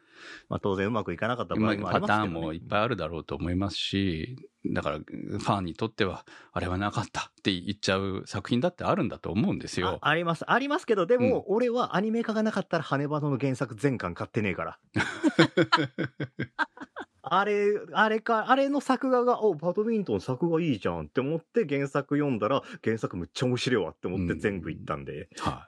[0.49, 9.99] まあ当然うまくいかなかった場合もありますけど、ね、パターンもいっぱいあるだろうと思いますし、だからファンにとっては、あれはなかったって言っちゃう作品だってあるんだと思うんですよ。
[10.03, 10.45] ああります。
[10.51, 14.79] ありますけど、でも、俺はアニメ化がなかったら、羽バノの原作全巻買ってねえから。
[17.31, 25.29] あれ、あれか、あれの作画が、お、バドミントン作画いいじゃんって思って原作読んだら、原作むっちゃ面白いわって思って全部行ったんで。
[25.39, 25.68] は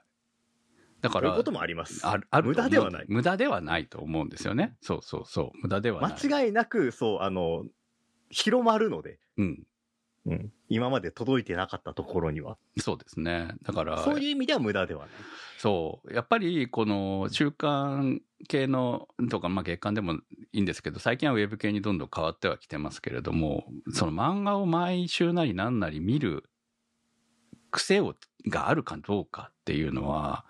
[1.01, 2.05] だから、そういうこともあります。
[2.05, 4.75] あるある無駄ではない無駄ではないと思うんですよね。
[4.81, 5.57] そうそうそう。
[5.61, 6.11] 無駄ではない。
[6.13, 7.65] 間違いなく、そう、あの、
[8.29, 9.63] 広まるので、うん。
[10.23, 12.57] うん、今まで届いてなかったところには。
[12.77, 13.55] そうですね。
[13.63, 15.09] だから、そういう意味では無駄ではない。
[15.57, 16.13] そう。
[16.13, 20.19] やっぱり、この、週刊系の、とか、まあ月刊でもい
[20.53, 26.47] いんですけど、最近はウェブ系にどんどん変わってはきてますけれども、その漫画を毎週なり何なり見る
[27.71, 28.15] 癖を、
[28.47, 30.45] があるかどうかっていうのは、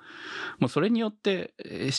[0.60, 1.92] もうそれによって、え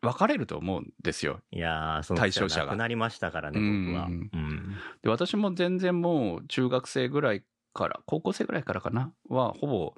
[0.00, 1.40] 分かれると思うんですよ。
[1.50, 4.06] いやー、その対象者がなくなりましたからね、僕は。
[4.06, 4.76] ううんん。
[5.02, 9.94] で、私も全然もう中学生ぐらいから、高校生ぐらいからかなは、ほぼ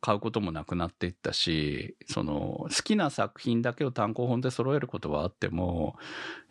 [0.00, 5.96] 買うこともなくなっていったし、その、好きな作品だけを単行本で揃えることはあっても、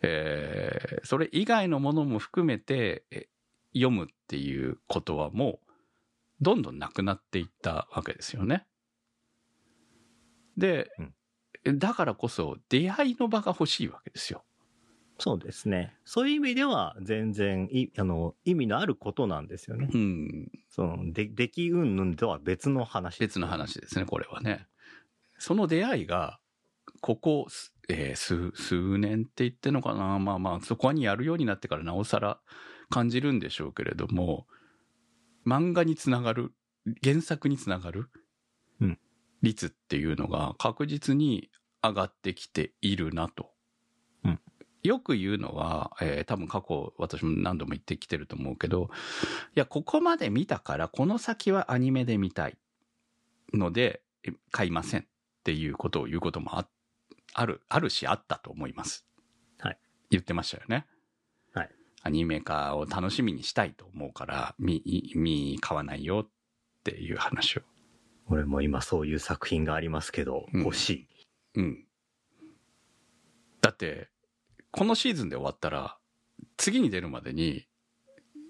[0.02, 3.28] えーそれ以外のものも含めてえ
[3.74, 5.72] 読むっていうことはもう、
[6.40, 8.66] どんどんなくなっていったわけですよね。
[10.56, 10.90] で、
[11.64, 14.44] だからこそ出会いの場が欲しいわけですよ。
[15.18, 15.96] そうですね。
[16.04, 19.88] そういう意味では、全然い、あの、意味のあることなんですよね。
[19.92, 20.50] うん。
[20.68, 23.20] その、で、出来云々とは別の話。
[23.20, 24.66] 別の話ですね、これはね。
[25.38, 26.40] その出会いが、
[27.00, 32.40] ここ、すえー数、数年って言ってんのかなまあまあ、そこにやるようになってからなおさら
[32.90, 34.46] 感じるんでしょうけれども、
[35.46, 36.52] 漫画につながる、
[37.02, 38.23] 原作につながるうん
[39.44, 41.50] 率っていうのが確実に
[41.82, 43.50] 上がってきているなと。
[44.24, 44.40] うん
[44.84, 48.90] よく言うのは、えー多分過去私も何度も言ってきてると思うけど、
[49.56, 52.58] いや、ここまで見たから、この先はアニメで見たい
[53.54, 55.04] ので、え買いませんっ
[55.42, 56.68] ていうことを言うこともあ
[57.32, 59.06] ある、あるしあったと思います。
[59.58, 59.78] はい。
[60.10, 60.86] 言ってましたよね。
[61.54, 61.70] はい。
[62.02, 64.82] アニメ化を楽しみにしたいと思うから、見、
[65.14, 66.30] 見、買わないよっ
[66.84, 67.62] ていう話を。
[68.28, 71.08] 俺も今そういう作品がありますけど、うん欲しい。
[71.56, 71.84] うん。
[73.60, 74.08] だって、
[74.70, 75.96] このシーズンで終わったら、
[76.56, 77.66] 次に出るまでに、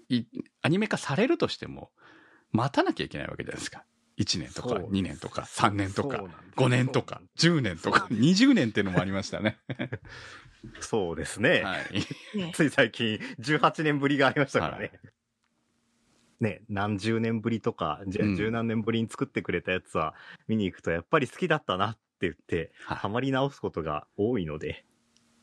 [0.09, 0.25] い
[0.61, 1.91] アニメ化されるとしても、
[2.51, 3.83] 待たなきゃいけないわけじゃないですか。
[4.17, 9.57] 1年とか、そう2年とか、3年とかそう、なんです5年とか、10年とか、20年っていうのもありましたね。
[10.79, 11.61] そうですね。
[11.63, 12.37] はい。
[12.37, 14.91] ね つい最近、18年ぶりがありましたからね。
[16.41, 20.13] はいね、何十年ぶりとか、十何年ぶりに作ってくれたやつは、
[20.47, 24.85] 見に行くとやっぱり好きだったなって言って、はいハマり直すことが多いので、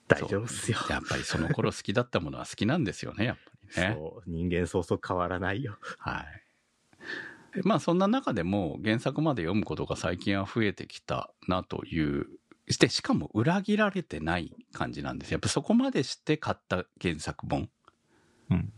[0.09, 0.79] 大丈夫っすよ。
[0.91, 3.41] やっぱりその頃好きだったものは好きなんですよね、やっぱ
[3.77, 3.95] りね。
[3.97, 5.79] そう、人間そうそう変わらないよ。
[5.99, 7.63] はい。
[7.65, 12.27] まあそんな中でも原作まで読むことが最近は増えてきたなという。
[12.71, 15.35] して、しかも裏切られてない感じなんですよ。
[15.35, 17.69] やっぱそこまでして買った原作本
[18.51, 18.73] うん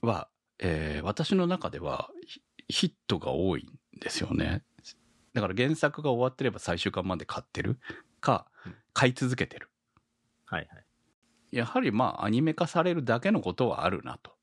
[0.00, 0.28] は、
[0.60, 4.62] えー私の中ではヒヒットが多いんですよね。
[5.32, 7.78] だから原作が終わってれば最終巻まで買ってる
[8.20, 9.70] かうん、買い続けてる。
[10.44, 10.86] はいはい。
[11.56, 14.40] やはりまあアニメ化されるだけのことはあるなと。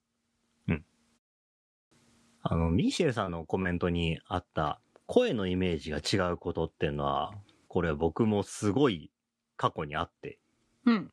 [2.50, 7.34] あの、ミシェルさんのコメントにあった、声のイメージが違うことっていうのは、
[7.68, 9.12] これ僕もすごい
[9.58, 10.40] 過去にあって。
[10.86, 11.12] うん。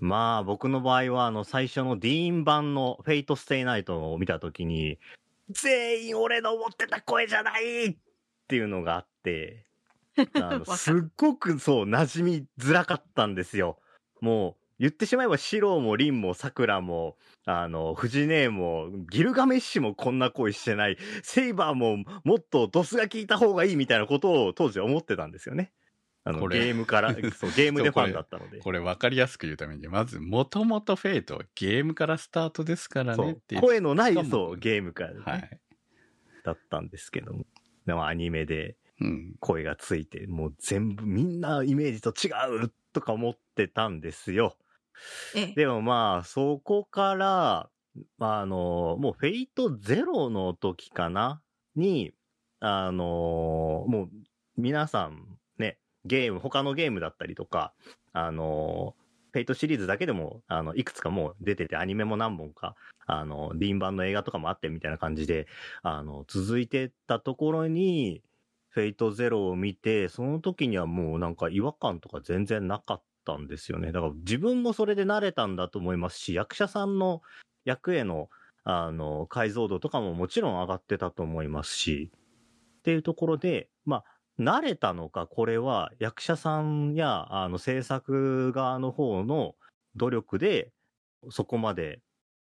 [0.00, 4.98] まあ僕の場合はあの最初の DEEN 版の Fate stay night を見たときに、
[5.50, 7.96] 全員俺の思ってた声じゃないっ
[8.48, 9.66] ていうのがあって、
[10.34, 13.78] あの すっごくそう馴染みづらかったんですよ。
[14.20, 25.70] もう言ってしまえばシロもリンもサクラも、あの、フジネーも、ギルガメッシュもこんな声してない、セイバーももっとドスが効いた方がいいみたいなことを当時は思ってたんですよね。
[26.24, 28.58] あの、ゲームから、 そう、ゲームでファンだったので。
[28.58, 33.60] これ分かりやすく言うために、まず、もともとフェイト、ゲームからスタートですからねっていう。
[33.62, 35.60] 声のないそうゲームから、ねはい。
[36.42, 37.46] だったんですけども
[37.86, 39.34] でもアニメでうん。
[39.40, 42.30] 声がついてもう全部みんなイメージと違
[42.64, 44.58] うとか思ってたんですよ
[45.34, 45.54] ええ。
[45.54, 47.70] でもまあそこから、
[48.18, 51.40] まあ、あのもう Fate Zero の時かな？
[51.76, 52.12] に
[52.58, 54.16] あのもう
[54.58, 55.29] 皆さんね
[56.04, 57.72] ゲーム他のゲームだったりとか
[58.12, 58.94] あの
[59.32, 62.74] Fate シリーズだけでも、あの、いくつかもう出てて、アニメも何本か、
[63.06, 65.46] あの、ディーン版の映画とかもあってみたいな感じで、
[65.82, 68.22] あの、続いてたところに、
[68.70, 73.90] フェイトゼロを見て、その時にはもうなんか違和感とか全然なかったんですよね。
[73.90, 77.20] だから自分もそれで慣れたんだと思いますし、役者さんの
[77.64, 78.28] 役への、
[78.62, 82.12] あの、解像度とかももちろん上がってたと思いますし、
[82.78, 84.04] っていうところで、まあ、
[84.40, 89.54] 慣れたのか、これは役者さんや、あの、制作側の方の
[89.96, 90.72] 努力で、
[91.30, 92.00] そこまで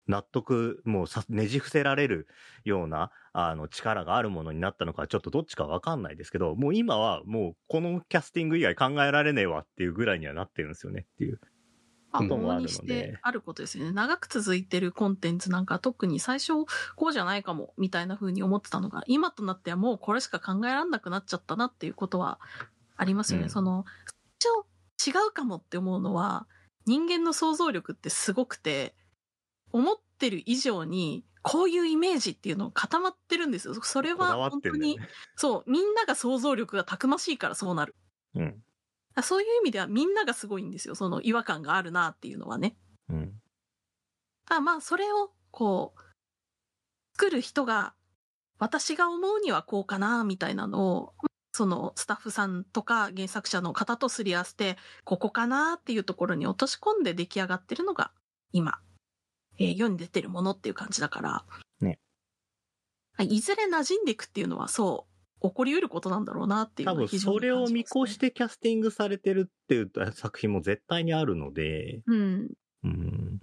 [0.07, 2.27] 納得、もうねじ伏せられる
[2.65, 11.41] ような、あの、力があるものになったのか、ちょっとどっちかわかんないですけど、もう今はもうこのキャスティング以外考えられねえわっていうぐらいにはなってるんですよねっていう。
[12.13, 13.93] まあ、こともあ往々にしるのでてあることですよね。
[13.93, 16.53] 長く続いてるコンテンツなんか特に最初
[16.95, 22.39] こうじゃないかもみたいな風に思ってたのが、今となってはもうこれしか考えられなくなっちゃったなっていうことは
[22.97, 23.45] ありますよね。
[23.45, 23.85] うんその、
[25.05, 26.47] 違うかもって思うのは、
[26.87, 28.95] 人間の想像力ってすごくて、
[29.73, 33.75] 思ってる以上に、こういうイメージっていうのが固まってるんですよ。
[33.83, 35.09] それは本当に、ね。
[35.35, 37.97] そう、みんなが想像力がたくましいからそうなる。
[38.37, 38.63] うん。
[39.15, 40.95] あそういう意味ではみんながすごいんですよ。
[40.95, 42.77] その違和感があるなっていうのはね。
[43.09, 43.33] うん。
[44.49, 46.01] あまあ、それを、こう、
[47.15, 47.95] 作る人が、
[48.59, 51.15] 私が思うにはこうかな、みたいなのを、
[51.55, 58.13] そのスタッフさんとか原作者の方とすり合わせて、ここかなっていうところに落とし込んで出来上がってるのが、
[58.53, 58.81] 今、
[59.59, 61.45] えー世に出てるものっていう感じだから。
[61.81, 61.99] ね。
[63.21, 65.12] いずれ馴染んでいくっていうのは、そう、
[65.43, 68.19] 起こり得ることなんだろうなっていう多分それを見越し。
[68.19, 72.53] てキャスティングされてるっていう作品も絶対にあるので、うん。
[72.85, 73.41] うん。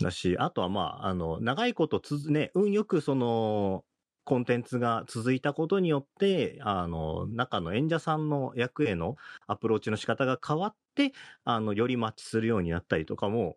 [0.00, 3.84] だし、あとはまあ、あの、長いことつづ、ね、運よくその、
[4.24, 9.16] コンテンツが続いたことによって、あの、中の演者さんの役への
[9.48, 11.12] アプローチの仕方が変わって、
[11.44, 13.56] あの、よりマッチするようになったりとかも、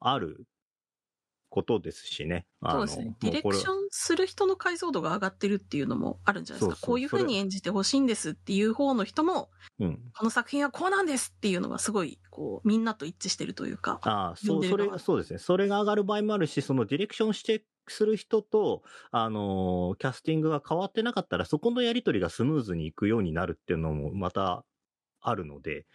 [0.00, 0.46] ある
[1.58, 2.46] ことですしね。
[2.70, 3.16] そうですね。
[3.20, 6.76] ディレクションする人の解像度が上がってるっていうのもあるんじゃないですか。
[6.76, 9.50] そうそうこういう風に演じてほしいんですっていう方の人も、
[9.80, 10.00] うん。
[10.16, 13.98] この作品はこうなんですっていうのがすごい、こう、みんなと一致してるというか。
[14.02, 15.38] ああ、そう、それが、そうですね。
[15.38, 24.64] それが上がる場合もあるし、そのディレクションして、する人と、あのーキャスティングが変わってなかったら、そこのやりとりがスムーズにいくようになるっていうのもまた
[25.20, 25.86] あるので、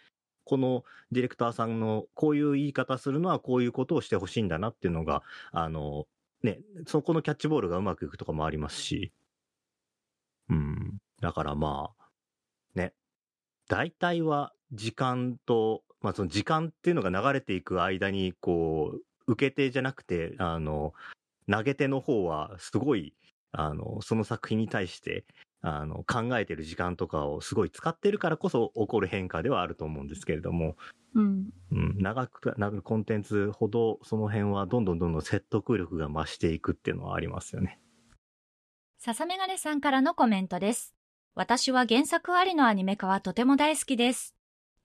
[0.46, 6.08] このディレクターさんのこういう言い方するのはこういうことをしてほしいんだなっていうのが、あの
[6.44, 9.12] ね、そこのキャッチボールがうまくいくとかもありますし、
[10.50, 10.98] うん。
[11.22, 12.10] だからまあ、
[12.76, 12.94] ね、
[13.68, 20.94] 大体は時間と、まあその時間っていうのが流れていく間に、こう、受け手じゃなくて、あの、
[21.50, 23.16] 投げ手の方はすごい、
[23.52, 25.26] あの、その作品に対して、
[25.66, 30.76] あの、考えてる時間とかをすごい使ってるからこそ起こる変化ではあると思うんですけれども、
[31.16, 31.49] うん。
[31.72, 37.80] うん、長くなるコンテンツほどその辺はどんどんどんどん説得力が増していくっていうのはありますよね。
[38.99, 40.93] 笹メガネさんからのコメントです。
[41.34, 44.36] 私は原作ありのアニメ化はとても大好きです。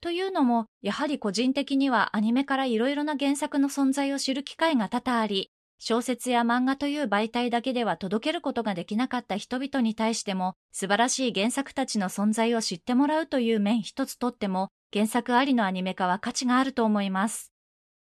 [0.01, 17.53] というのも、やはり個人的にはアニメからいろいろな原作の存在を知る機会が多々あり、小説や漫画という媒体だけでは届けることができなかった人々に対しても、素晴らしい原作たちの存在を知ってもらうという面一つとっても、原作ありのアニメ化は価値があると思います。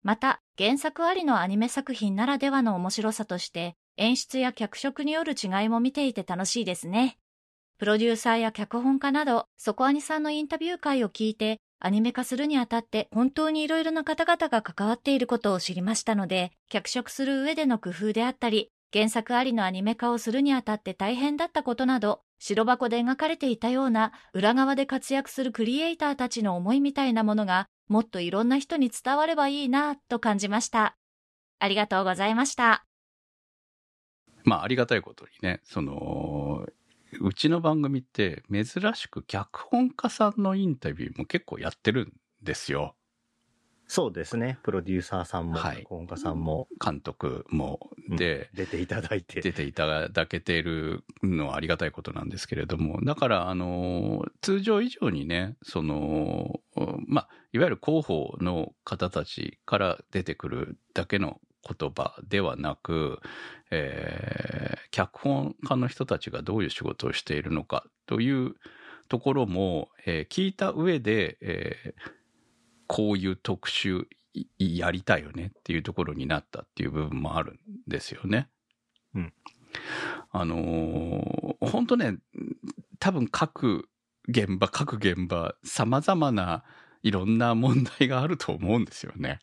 [0.01, 7.19] また、原作ありのアニメ作品ならではの面白さとして、演出や脚色による違いも見ていて楽しいですね。
[7.77, 30.97] プロデューサーや脚本家など、そこアニさんのインタビュー会を聞いて、アニメ化するにあたって本当にいろいろな方々が関わっていることを知りましたので、脚色する上での工夫であったり、原作ありのアニメ化をするにあたって大変だったことなど、白箱で描かれていたような裏側で活躍するクリエイターたちの思いみたいなものが、もっといろんな人に伝わればいいなと感じました。
[31.59, 32.85] ありがとうございました。
[34.43, 36.65] まあ、ありがたいことにね、その、
[37.21, 42.95] うちの番組って珍しく脚本家さんのインタビューも結構やってるんですよ。
[43.89, 44.59] そうですね。
[44.63, 47.89] プロデューサーさんも、はい脚本家さんも、監督も。
[48.09, 49.41] うんで、出ていただいて。
[49.41, 56.59] 出ていただけているのはありがたいことなんですけれども、だから、あの、通常以上にね、その、
[57.07, 63.19] まあ、いわゆる広報の方たちから出てくるだけの言葉ではなく、
[63.71, 68.55] えー脚本家の人たちがどういう仕事をしているのかという
[69.09, 72.11] ところも、えー聞いた上で、えー
[72.89, 78.49] こういう特集いやりたいよねっていうところになったっていう部分もあるんですよね。
[79.13, 79.33] うん。
[80.31, 82.17] あのー本当ね、
[82.99, 83.89] 多分各
[84.29, 86.63] 現場、各現場、様々な
[87.03, 89.39] いろんな問題があると思うんですよね。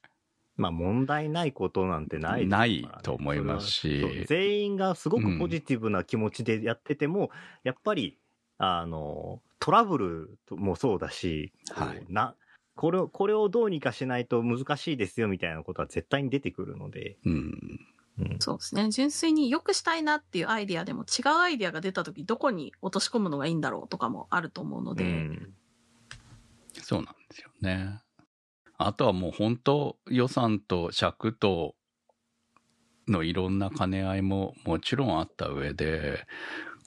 [0.56, 7.30] まあ問題ないことなんてないねないと思いますし全員がすごくポジティブな気持ちでやってても、
[7.64, 8.18] やっぱり、
[8.58, 12.34] あの、トラブルもそうだし、はいな、
[12.76, 17.16] これを、これをどうにかしないと難しいですよみたいなことは絶対に出てくるので。
[17.24, 17.80] うん。
[18.18, 18.36] うん。
[18.38, 18.90] そうですね。
[18.90, 25.54] 純粋に良くしたいなっていうアイディアでも違うアイディアが出た時どこに落とし込むのがいいんだろうとかもあると思うので、うん
[26.82, 28.00] そうなんですよね。
[28.86, 31.74] あとはもう本当予算と尺と
[33.08, 36.26] のいろんな兼ね合いももちろんあった上で、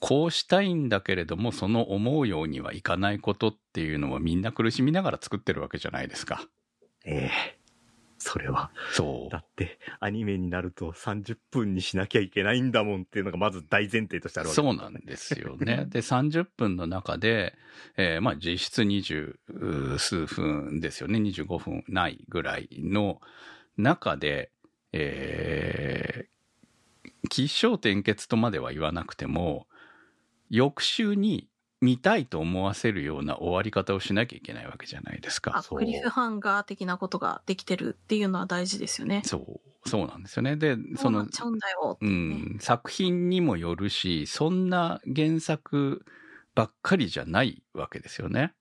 [0.00, 6.42] こうしたいんだけれども、その思うようにはいかないことっていうのはみんな苦しみながら作ってるわけじゃないですか。
[7.04, 7.57] ええ
[8.18, 8.70] それは。
[8.92, 9.38] そうだ。
[9.38, 15.86] って、アニメになると30分にしなきゃいけないんだもんっていうのがまず大前提としてあるわけそうなんですよね。
[15.90, 17.54] で、30分の中で、
[17.96, 21.18] えーまあ実質20数分ですよね。
[21.18, 23.20] 25分ないぐらいの
[23.76, 24.50] 中で、
[24.92, 29.66] えー、起承転結とまでは言わなくても、
[30.50, 31.48] 翌週に
[31.80, 35.56] 見たいと思わせるような終わり方をしなきゃいけないわけじゃないですか。
[35.74, 39.22] クリフハンガー的なことができてるっていうのは大事ですよね。
[39.22, 39.38] そ
[39.84, 40.56] う、そうなんですよね。
[40.56, 41.26] で、その
[42.00, 42.06] う。
[42.06, 46.04] ん、作品にもよるし、そんな原作
[46.54, 48.54] ばっかりじゃないわけですよね。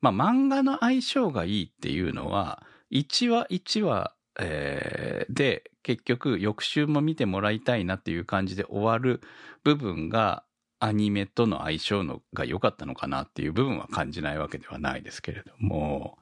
[0.00, 9.22] まあ漫画の相性がいいっていうのは、1話1話、えーで結局翌週も見てもらいたいなっていう感じで終わる
[9.64, 10.44] 部分が
[10.80, 16.18] アニメとの相性のが良かったのかなっていう部分は感じないわけではないですけれども、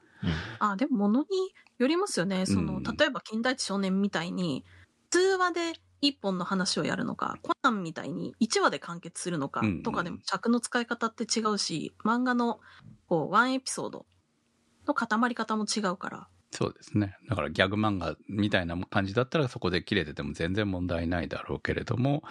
[0.58, 1.26] あ、でも物に
[1.78, 2.46] よりますよね。
[2.46, 4.64] その、うん例えば金田一少年みたいに、
[5.10, 12.60] 通話で一本の話をやるのか、コナンみたいに1話で完結するのかうんとかでも尺の使い方って違うし、漫画の
[13.08, 14.06] こうワンエピソード
[14.86, 16.28] の固まり方も違うから。
[16.52, 17.16] そうですね。
[17.28, 22.22] だからギャグ漫画みたいな感じだったらそこで切れてても全然問題ないだろうけれども、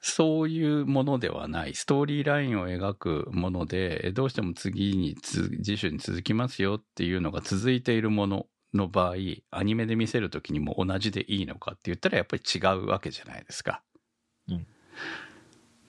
[0.00, 9.14] そういうものではない、ストーリーラインを描くもので、どうしても次につ、次週に続きますよっていうのが続いているものの場合、
[9.50, 13.82] アニメで見せるときにも同じでいいのかって言ったらやっぱり違うわけじゃないですか。
[14.48, 14.66] うん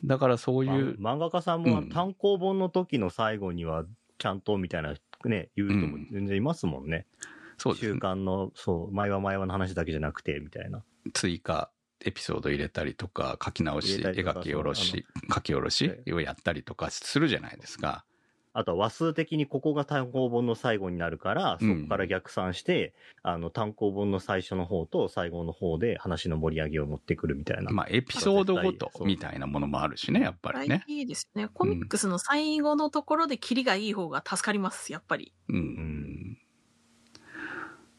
[0.03, 3.85] だからそうまあいう、漫画家さんうんも単行本の時の最後には
[4.17, 4.95] ちゃんとみたいな
[5.25, 7.05] ね、言う人も全然いますもんね。
[7.19, 7.99] 週そうですね。
[7.99, 10.83] 刊の、そう、前は前はの話だけじゃなくて、みたいな。
[11.13, 11.69] 追加
[12.05, 18.05] エピソード入れたりとか書き直し入れたりとか描き下ろし書き下ろしをやったりとかするじゃないですか。
[18.53, 22.93] あとは話数的にここが単行本の最後になるから、そこから逆算して、
[23.23, 27.71] あの、単行本の最初の方と最後の方で話の盛り上げを持ってくるみたいな。
[27.71, 30.83] まあエピソードごとみたいなものもあるしねやっぱりね。
[30.87, 31.47] いいですね。
[31.53, 35.33] コミックスの最後のところでキリがいい方が助かります、やっぱり。
[35.47, 36.37] うんん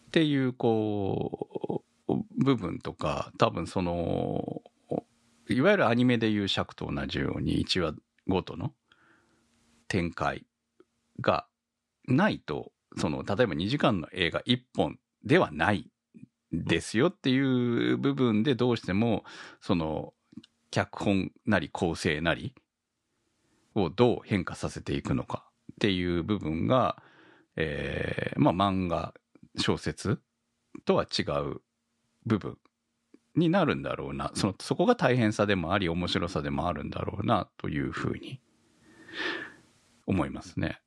[0.08, 1.91] っていうこう
[2.36, 4.62] 部分とか多分その
[5.48, 7.94] いわゆるアニメでいう尺と同じように1話
[8.26, 8.72] ごとの
[9.88, 10.46] 展開
[11.20, 11.46] が
[12.06, 15.90] ないとその例えば2時間の映画1本ではない
[16.52, 19.24] ですよっていう部分でどうしても
[19.60, 20.12] その
[20.70, 22.54] 脚本なり構成なり
[23.74, 27.02] をどう変化させていくのかっていう部分が、
[27.56, 29.14] えーまあ漫画
[29.58, 30.20] 小説
[30.84, 31.60] とは違う
[32.26, 32.58] 部分
[33.34, 38.40] になるんだろうなそのそこが大変さでもあり面白さでもあるんだろうなというふうに
[40.06, 40.80] 思いますね。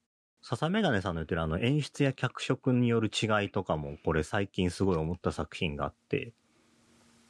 [0.48, 6.34] 笹メガネさんの言ってるあの演出や脚色による違いとかも、これ最近すごい思った作品があって、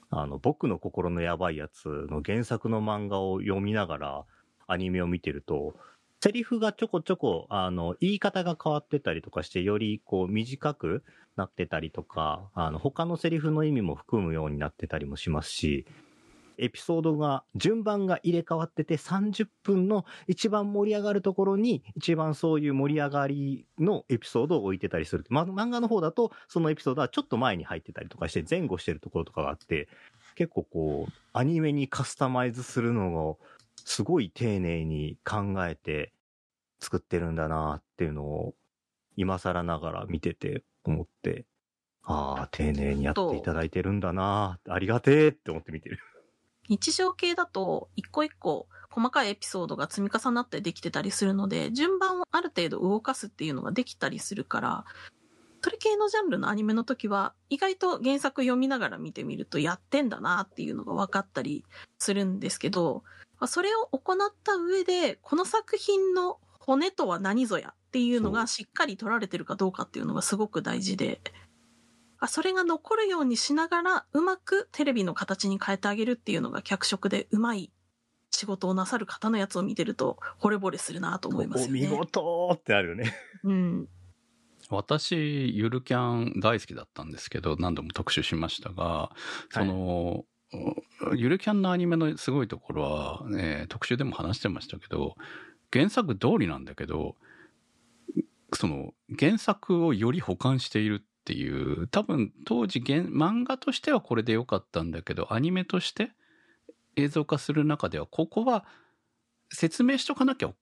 [0.09, 4.25] あの、僕の心のやばいやつの原作の漫画を読みながら
[4.67, 5.75] アニメを見てると、
[6.21, 15.85] セリフがちょこちょこ、あの、言い方が変わってたりとかして、よりこう短くなってたりとか、あの、他のセリフの意味も含むようになってたりもしますし、
[16.57, 25.25] エピソードが、順番が入れ替わってて30分の一番盛り上がるところに一番そういう盛り上がりのエピソードを置いてたりする。
[25.29, 29.87] ま、漫画の方だとそのエピソードはちょっと前に入ってたりとかして前後してるところとかがあって、
[30.35, 33.39] 結構こう、アニメにカスタマイズするのを
[33.75, 36.13] すごい丁寧に考えて
[36.79, 38.53] 作ってるんだなっていうのを
[39.15, 41.45] 今更ながら見てて思って、
[42.03, 44.59] ああ、丁寧にやっていただいてるんだな。
[44.69, 45.99] ありがてえって思って見てる。
[46.69, 54.85] 日常系だと一個一個細かいエピソードが積み重なってできてたりするので順番をある程度動かすっていうのができたりするから
[55.61, 61.65] それ系のジャンルのアニメの時は意外と原作読みながら見てみるとやってんだなっていうのが分かったり
[61.97, 63.03] するんですけど
[63.39, 71.21] まあそれを行った上でこの作品の骨とは何ぞやっていうのがしっかり取られてるかどうかっていうのがすごく大事で。
[72.17, 77.71] あそれが残るようにしながら、うまくテレビの形に変えてあげるっていうのが脚色でうまい
[78.31, 81.87] 仕事をなさる方のやつを見てると、惚れ惚れするなと思いますよね。
[81.87, 83.13] お見事ってあるよね。
[83.43, 83.89] うん。
[84.69, 85.15] 私、
[85.55, 89.11] ゆるキャン大好きだったんですけど、何度も特集しましたが、
[89.51, 90.25] その、
[91.15, 95.15] ゆるキャンのアニメのすごいところは、えー特集でも話してましたけど、
[95.75, 97.17] 原作通りなんだけど、
[98.53, 106.11] その原作をより保管しているっていう、多分当時原漫画としてはこれで良かったんだけど、アニメとして
[106.95, 108.65] 映像化する中では、ここは
[109.51, 110.53] 説明しとかなきゃ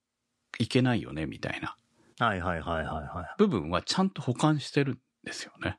[0.57, 1.77] いけないよね、みたいな
[2.19, 3.35] はいはいはいはいはい。
[3.37, 5.77] 部分はちゃんと保管してるんですよね。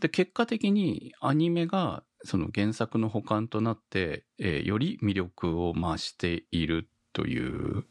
[0.00, 7.84] で、結果的にアニメがその原作の保管となって、えーより魅力を増しているという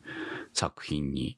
[0.53, 1.37] 作品に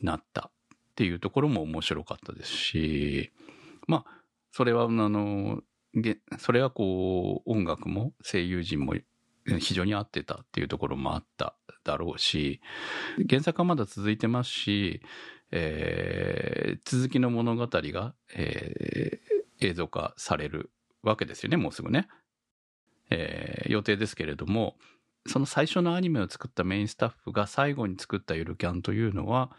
[0.00, 3.32] なったっていうところも面白かったですし、
[3.86, 5.62] まあ、それは、あの、
[6.38, 8.94] それはこう、音楽も声優陣も
[9.58, 12.60] 非常に合ってたっていうところもあっただろうし、
[13.28, 15.02] 原作はまだ続いてますし、
[15.50, 19.32] えー続きの物語が、えー
[19.64, 20.72] 映像化される
[21.04, 22.08] わけですよね、もうすぐね。
[23.10, 24.76] えー予定ですけれども、
[25.26, 29.50] その最初のアニメを作ったメインスタッフが最後に作ったゆるキャンというのは、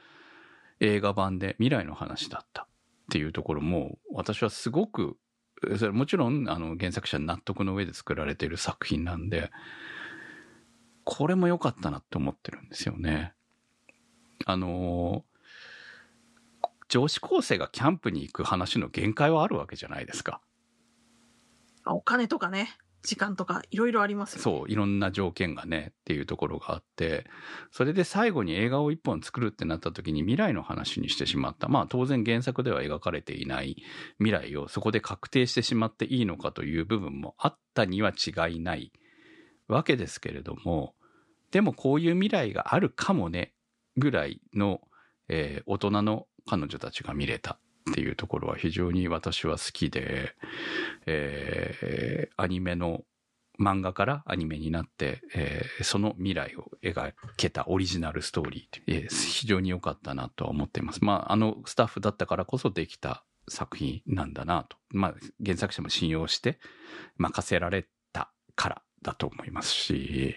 [0.79, 2.65] 映画版で未来の話だったっ
[3.11, 5.17] ていうところも、私はすごく、
[5.77, 9.51] それもちろんあの原作者納得の上で作られている作品なんで、
[11.05, 13.33] これも良かったなって思ってるんですよね。
[14.45, 15.23] あの
[16.89, 20.41] 女子高生がキャンプに行く話の限界はあるわけじゃないですか。
[21.85, 22.69] お金とかね、
[23.03, 24.43] 時間とかいろいろありますよ、ね。
[24.43, 27.25] そう、いろんな条件がね、っていうところがあって、
[27.71, 31.67] それで最後に映画を一本作るってなった時に未来の話にしてしまった。
[31.67, 33.83] まあ当然原作では描かれていない
[34.19, 38.93] 未来をそこで確定してしまっていいのかという部分もあったには違いない
[39.67, 40.95] わけですけれども、
[41.51, 43.53] でもこういう未来があるかもね、
[43.97, 44.81] ぐらいの、
[45.27, 47.57] えー大人の彼女たちが見れた
[47.89, 50.35] っていうところは非常に私は好きで、
[51.05, 53.03] えーアニメの
[53.59, 61.03] 漫画からアニメになって、えーその未来を描けたオリジナルストーリーって、えー非常に良かったなとは思っています。
[61.03, 64.77] まあ、あのスタッフだったからこそできた作品なんだなと。
[64.89, 65.13] まあ、
[65.43, 66.59] 原作者も信用して
[67.17, 70.35] 任せられたからだと思いますし、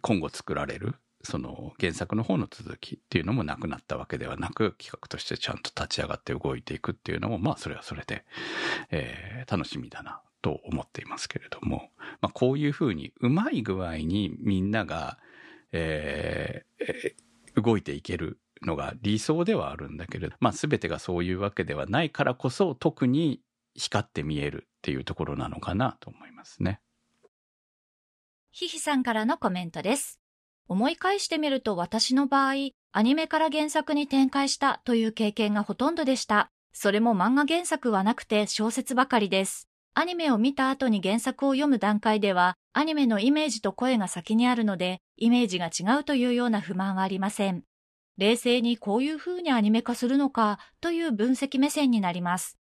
[0.00, 0.94] 今後作られる
[1.26, 8.24] その原作の方の続きっていうのもなくなったわけではなく、企画としてちゃんと立ち上がって動いていくっていうのも、まあそれはそれで、
[8.90, 15.18] えー楽しみだなと思っていますけれども、まあこういうふうにうまい具合にみんなが、
[15.72, 17.16] えーえ
[17.54, 23.40] 動いていけるのが理想ではあるんだけれど、まあ全てがそういうわけではないからこそ特に
[23.74, 26.80] 光って見えるっていうところなのかなと思いますね。
[28.50, 30.20] ひひさんからのコメントです。
[30.68, 36.50] 思い返してみると私の場合、アニメから原作に展開したという経験がほとんどでした。
[36.72, 39.68] それも漫画原作はなくて小説ばかりです。
[39.94, 47.62] アニメを見た後に原作を読む段階では、アニメのイメージと声が先にあるので、イメージが違うというような不満はありません。
[48.18, 52.58] 冷静にこういう風にアニメ化するのかという分析目線になります。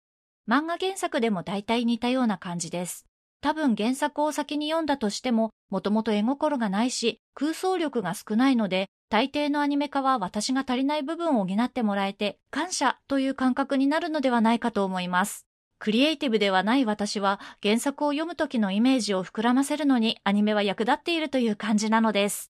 [0.49, 3.07] 漫画原作でも大体似たような感じです。
[3.43, 15.45] 多分原作を先に読んだとしても、もともと絵心がないし、空想力が少ないので、大抵のアニメ化は私が足りない部分を補ってもらえて、感謝という感覚になるのではないかと思います。
[15.81, 22.53] クリエイティブではない私は、原作を読む時のイメージを膨らませるのにアニメは役立っているという感じなのです。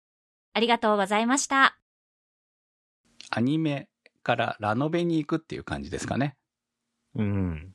[0.53, 1.79] ありがとうございました。
[3.31, 3.89] アニメ
[4.25, 6.35] からラノベに行くっていう感じですかね。
[7.15, 7.73] うん。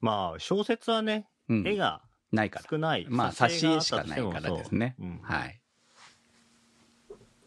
[0.00, 1.68] まあ、小説はね、うん。
[1.68, 2.00] 絵が
[2.32, 2.66] ないから。
[2.70, 3.06] 少ない。
[3.08, 4.94] まあ、挿絵しかないからですね。
[4.98, 5.60] そううんはい。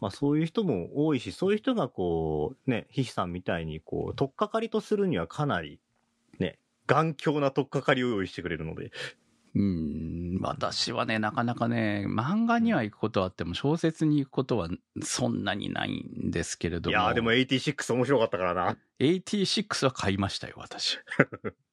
[0.00, 5.78] まあそういう人も多いし、そういう人がこう、ね、ヒヒさんみたいにこう、取っかかりとするにはかなり、
[6.38, 8.90] ね、頑強な取っかかりを用意してくれるので。
[9.52, 14.68] うん、私はね、なかなかね、漫画には行くことはあっても、小説に行くことは
[15.02, 16.92] そんなにないんですけれども。
[16.92, 18.76] いやーでも86面白かったからな。
[19.00, 21.00] 86は買いましたよ、私。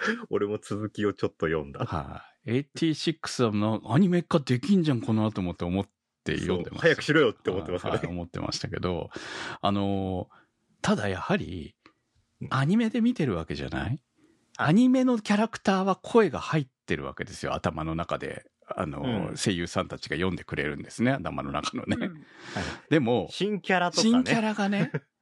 [0.30, 1.84] 俺も続きをちょっと読んだ。
[1.84, 2.66] はい。
[2.74, 5.88] 86はなアニメ化できんじゃん、この後もって思っ
[6.24, 6.80] て読んでます。
[6.82, 9.10] そう早くしろよって思ってますよねはいはい思ってましたけど、
[9.60, 10.36] あのー
[10.82, 11.74] ただやはり、
[12.50, 14.00] アニメで見てるわけじゃない？
[14.58, 18.44] アニメのキャラクターは声が入ってるわけですよ、頭の中で。
[18.68, 21.96] あのーうん声優さんたちが読んでくれるんですね、頭の中のね。
[22.06, 22.24] うん
[22.90, 24.10] でも、新キャラとかね。
[24.10, 24.92] 新キャラがね、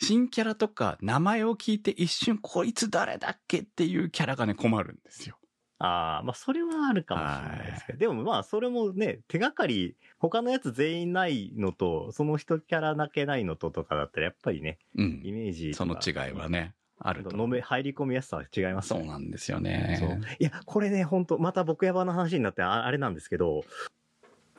[0.00, 5.36] 新キャラとか名前を聞いて一瞬こいつ誰だっけっていうキャラがね困るんですよ。
[5.78, 15.32] ああ、まあそれはあるかもしれないですけど、でもまあそれもね、手がかり、他のやつ全員ないのと、その人キャラだけないのととかだったらやっぱりね、うんイ。
[15.32, 17.36] メージとそのか違いはね、あると。
[17.36, 19.08] 飲め、入り込みやすさは違いますそうね。
[19.08, 20.36] なんですよそうね。
[20.38, 23.64] いや、これね、本当また僕やばの話になってああれなんですけど、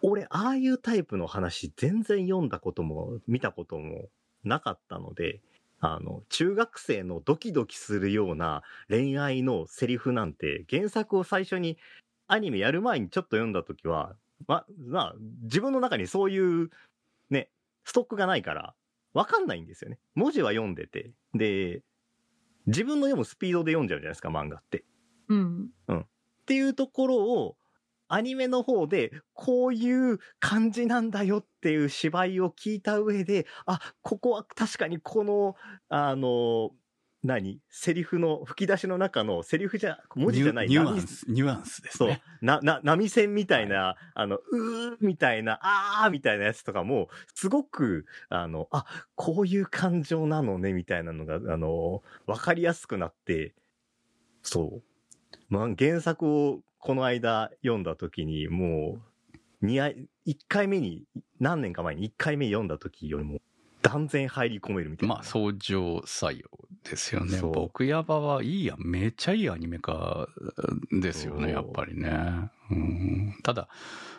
[0.01, 4.09] 俺、ああいうタイプの話全然読んだことも見たことも
[4.45, 5.41] なかったので、
[5.79, 11.77] あの、中学生のドキドキするような恋愛のセリフなんて、原作を最初に
[12.27, 14.15] アニメやる前にちょっと読んだ時は、
[14.47, 16.69] ま、まあ、自分の中にそういう、
[17.29, 17.49] ね、
[17.83, 18.73] ストックがないから、
[19.13, 19.99] わかんないんですよね。
[20.13, 21.11] 文字は読んでて。
[21.33, 21.83] で、
[22.67, 24.83] 自分の読むスピードで読んじゃうじゃないですか、漫画って。
[25.87, 26.01] うん。
[26.01, 26.05] っ
[26.45, 27.57] ていうところを、
[28.07, 35.55] アニメの方で、こういう感じなんだよっていう芝居を聞いた上で、あ、ここは確かにこの、
[35.89, 36.71] あの、
[37.23, 37.59] 何？
[37.69, 42.21] セリフの、吹き出しの中のセリフじゃ、文字じゃないニュア波ンス、ニュアンスですそうね。。
[42.41, 48.85] な、な、波線みたいな、あの、うーみたいな、あーみたいなやつとかも、すごく、あの、あ、
[49.15, 53.55] こういう感情なのね、みたいなのが、あの、わかりやすくなって、
[54.43, 54.94] そう。
[55.49, 58.99] まあ、原作をこの間読んだ時に、も
[59.61, 59.91] う、にあ、
[60.25, 61.03] 一回目に、
[61.39, 63.39] 何年か前に1回目読んだ時よりも、
[63.81, 65.15] 断然入り込めるみたいな。
[65.15, 66.41] まあ、相乗作用
[66.89, 67.39] ですよね。
[67.41, 70.27] 僕やばはいいや、めっちゃいいアニメ化
[70.91, 72.49] ですよね、やっぱりね。
[72.71, 73.67] うん、ただ、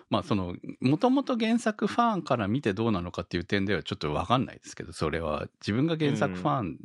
[0.08, 6.78] まあ、その、もともと原作ファンから見てどうなのかっていう点ではちょっとわかんないですけど、それは自分が原作ファン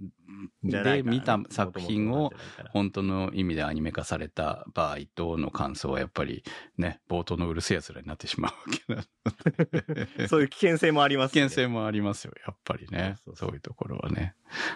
[0.64, 2.32] で見た作品を
[2.72, 6.44] 本当の意味でアニメ化された場合との感想はやっぱり
[6.78, 10.26] ね、冒頭のうるせえ奴らになってしまうわけなので。
[10.28, 11.46] そういう危険性もあります危ね。
[11.50, 13.18] 険性もありますよ、やっぱりね。
[13.36, 14.34] そういうところはね。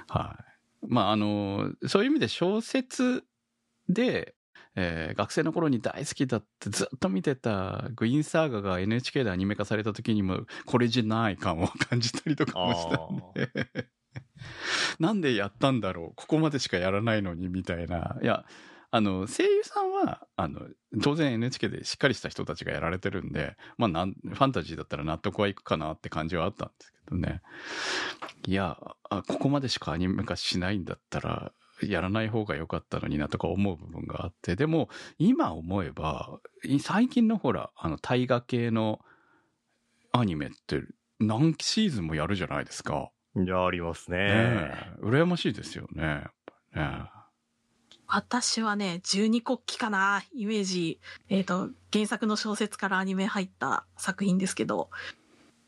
[0.08, 0.55] はい。
[0.88, 3.24] まあ、あの、そういう意味で小説
[3.90, 4.36] で、
[4.76, 13.90] えー学生の頃に大好きだってずっと見てたグイーンサーガが NHK でアニメ化された時にもこれじゃない感を感じたりとかもしたんで。
[15.00, 18.18] なんでやったんだろうここまでしかやらないのにみたいな。
[18.22, 18.46] いや、
[18.96, 20.62] あの、声優さんは、あの、
[21.04, 27.42] 当然 NHK でしっかりした人たちがやられてるんで、まあなん、ファンタジーだったら納得はいくかなって感じはあったんですけどね。
[28.48, 28.78] いや、
[29.10, 31.52] あここまでしかアニメ化しないんだったら、
[31.84, 34.88] やらない方が良かったのになとか思う部分があって、でも、
[35.18, 39.02] 今思えば、い最近のほら、あの、大河系の
[40.14, 40.82] アニメって
[41.20, 43.12] 何シーズンもやるじゃないですか。
[43.36, 44.20] いや、ありますね。
[44.20, 46.28] ねえ羨ましいですよね。
[46.74, 47.10] ね
[48.16, 51.02] 私はね、十二国旗かな、イメージ。
[51.28, 54.90] えっ、と、原作の小説からアニメ入った作品ですけど、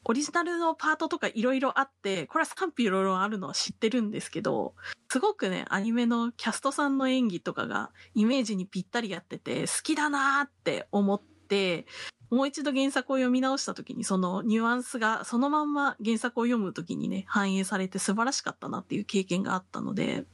[0.05, 4.75] オリジナルのパートとかいろいろあって、これは賛否いろいろあるのは知ってるんですけど、
[5.11, 11.85] すごくね、アニメのキャストさんの演技とかがイメージにぴったりやってて、好きだなーって思って、
[12.29, 20.25] もう一度原作を読み直した時にそのニュアンスがそのまんま原作を読む時にね、反映されて素晴らしかったなっていう経験があったので、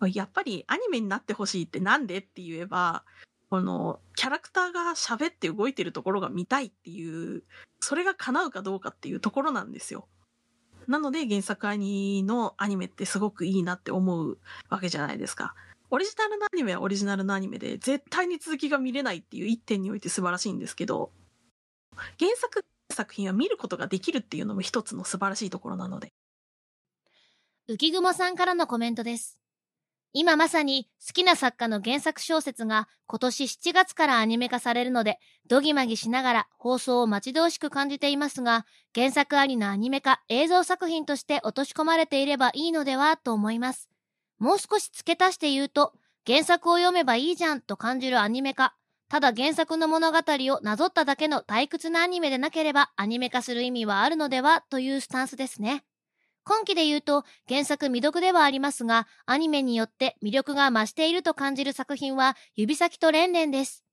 [0.00, 3.04] やっぱりアニメになってほしいってなんでって言えば、
[3.50, 7.44] このキャラクターが喋って動いてるところが見たいっていう、
[7.80, 10.08] それが叶うかどうかっていうところなんですよ。
[10.86, 14.38] なので原作アニのアニメってすごくいいなって思う
[14.68, 15.54] わけじゃないですか。
[15.90, 21.12] オリジナルのアニメはオリジナルのアニメで絶対に続きが見れないっていう一点において素晴らしいんですけど、
[22.18, 26.12] 原作作品は見ることができるっていうのも一つの素晴らしいところなので。
[27.68, 29.38] 浮雲さんからのコメントです。
[30.16, 43.90] 今まさに好きな作家の原作小説が今年7月からアニメ化されるので、ドギマギしながら放送を待ち遠しく感じていますが、原作ありのアニメ化、映像作品として落とし込まれていればいいのではと思います。
[44.38, 45.92] もう少し付け足して言うと、
[46.24, 48.76] 原作を読めばいいじゃんと感じるアニメ化。
[49.08, 55.84] ただ原作の物語をなぞっただけの退屈なアニメでなければアニメ化する意味はあるのではというスタンスですね。
[56.44, 63.84] 今期で言うと原作未読ではありますが、アニメによって魅力が増していると感じる作品は指先と連々です。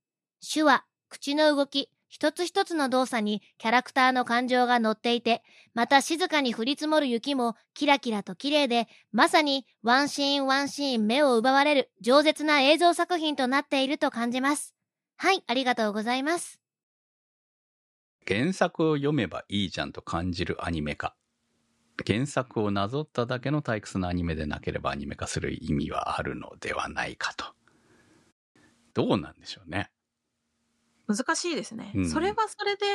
[0.41, 5.43] 手話、口の動き、一つ一つの動作にキャラクターの感情が乗っていて、
[5.73, 14.75] また静かに降り積もる雪もキラキラと綺麗で、まさにワンシーンワンシーン目を奪われる饒舌な映像作品となっていると感じます。
[15.15, 16.59] はい、ありがとうございます。
[18.27, 21.15] 原作を読めばいいじゃんと感じるアニメ化。
[22.05, 27.45] 原作をなぞっただけの退屈なアニメでなければアニメ化する意味はあるのではないかと。
[28.93, 29.91] どうなんでしょうね。
[31.07, 31.91] 難しいですね。
[31.95, 32.85] うんそれはそれで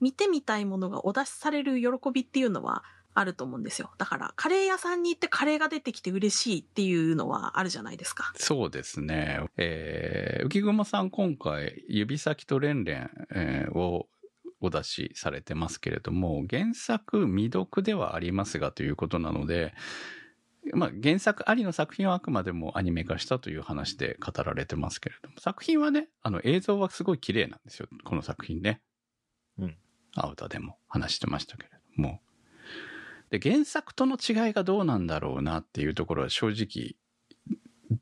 [0.00, 2.84] 見てみたいものがお出しされる喜びっていうのは
[3.14, 3.90] あると思うんですよ。
[3.98, 8.32] だから、カレー屋さんに行ってカレーが出てきて嬉しいっていうのはあるじゃないですか。
[8.36, 9.40] そうですね。
[9.56, 14.08] えー、浮雲さん今回、指先と連々、えーを
[14.60, 19.74] お出しされてますけれども、原作未読ではありますがということなので、
[20.74, 28.80] まあ原作ありの作品はあくまでもアニメ化したという話で語られてますけれども、作品はね、あの映像はすごい綺麗なんですよ、この作品ね。
[29.58, 29.76] うん。
[30.14, 32.20] アウタでも話してましたけれども。
[33.30, 36.96] で、原作との違いがどうなんだろうなっていうところは正直、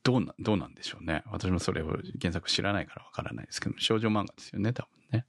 [0.03, 1.23] どうな、どうなんでしょうね。
[1.27, 5.27] 私もそれを原作知らないからわからないですけど、少女漫画ですよね、多分ね。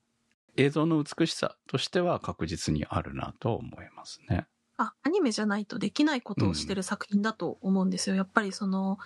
[0.58, 4.48] 映像の美しさとしては確実にあるなと思いますね。
[4.78, 8.16] あ、アニメじゃないとできないことをしてる作品だと思うんですよ。
[8.16, 8.98] やっぱりその、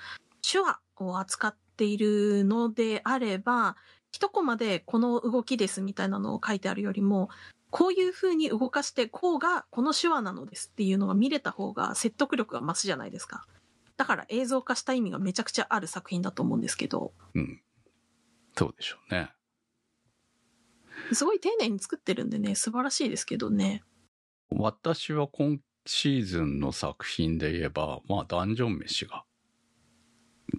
[0.41, 3.75] 手話を扱っているのであれば、
[4.11, 7.29] 一コマでこの動きですみたいなのを書いてあるよりも、
[7.69, 13.45] こういう風に動かして、こうがこの手話なのですっていうのが見れた方が説得力が増すじゃないですか。
[13.95, 17.61] だから映像化した意味がめちゃくちゃある作品だと思うんですけど、うん。
[18.57, 19.31] そうでしょうね。
[21.15, 23.83] すごい丁寧に作ってるんでね、素晴らしいですけどね。
[24.49, 29.23] 私は今シーズンの作品で言えば、まあ、ダンジョン飯が、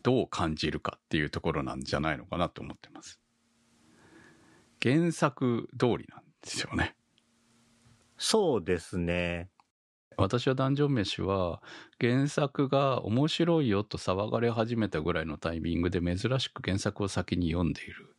[0.02, 3.20] どう感じるかっていうところなんじゃないのかなと思ってます。
[4.82, 6.96] 原作通りなんですよね。
[8.16, 9.50] そうですね。
[10.16, 11.62] 私はダンジョン飯は
[12.00, 18.11] 原作が面白いよと騒がれ始めたぐらいのタイミングで珍しく原作を先に読んでいる。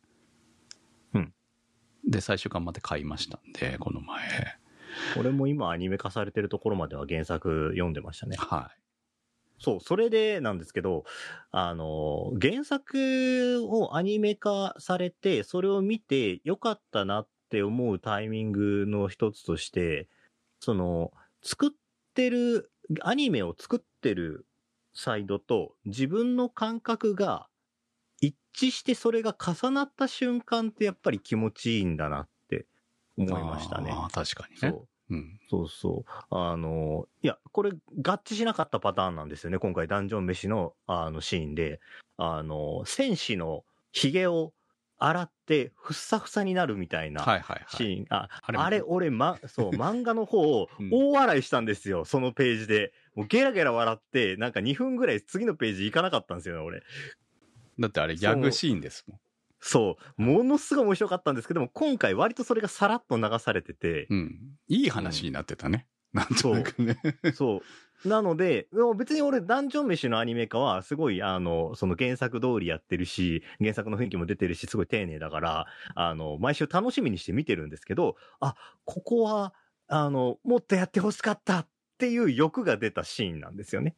[2.04, 2.10] うん。
[2.10, 4.20] で、最終巻まで買いましたんで、この前。
[5.18, 8.36] 俺も今アニメ化されてるところまでは原作読んでましたね。
[8.38, 8.70] は
[9.58, 11.04] そう、それでなんですけど、
[11.50, 20.08] あの、原作をアニメ化されて、それを見てよかったなって思うタイミングの一つとして、
[20.60, 21.70] その、作っ
[22.14, 24.46] てる、アニメを作ってる
[24.92, 27.48] サイドと自分の感覚が
[28.26, 28.36] 一
[28.68, 32.66] 致してそれが重なった瞬間ってやっぱり気持ちいいんだなって
[33.16, 33.40] 思い。
[33.40, 33.90] いましたね。
[33.92, 34.60] あー確かにね。
[34.60, 35.14] そう。
[35.14, 35.40] うん。
[35.50, 36.10] そうそう。
[36.30, 37.74] あの、いや、これ合
[38.24, 39.58] 致しなかったパターンなんですよね。
[39.58, 41.80] 今回ダンジョン飯のあのシーンで、
[42.16, 44.54] あの、戦士の髭を
[44.96, 47.66] 洗ってふっさふさになるみたいなはいはいはい。
[47.76, 48.06] シーン。
[48.08, 52.92] あ、あれもあれ、俺、ま、そう、 漫画の方をうん大笑いしたんですよ、そのページで。
[53.14, 56.82] もうゲラゲラ笑って、なんか2分ぐらい次のページ行かなかったんですよね、俺。
[57.78, 59.20] だってあれギャグシーンですもん。
[59.60, 60.22] そう。
[60.22, 64.40] ものすごい面白かったんですけども、今回割とそれがさらっと流されてて、うん。
[64.68, 65.86] いい話になってたね。
[66.12, 66.98] なんとなくね。
[67.34, 67.62] そ
[68.04, 68.08] う。
[68.08, 79.54] なので、でも別に俺、ダンジョン飯のアニメ化は、すごい、あの、その原作通りやってるし、原作の雰囲気も出てるし、すごい丁寧だから、あの、毎週楽しみにして見てるんですけど、あ、ここは、
[79.88, 81.68] あの、もっとやってほしかったっ
[81.98, 83.96] ていう欲が出たシーンなんですよね。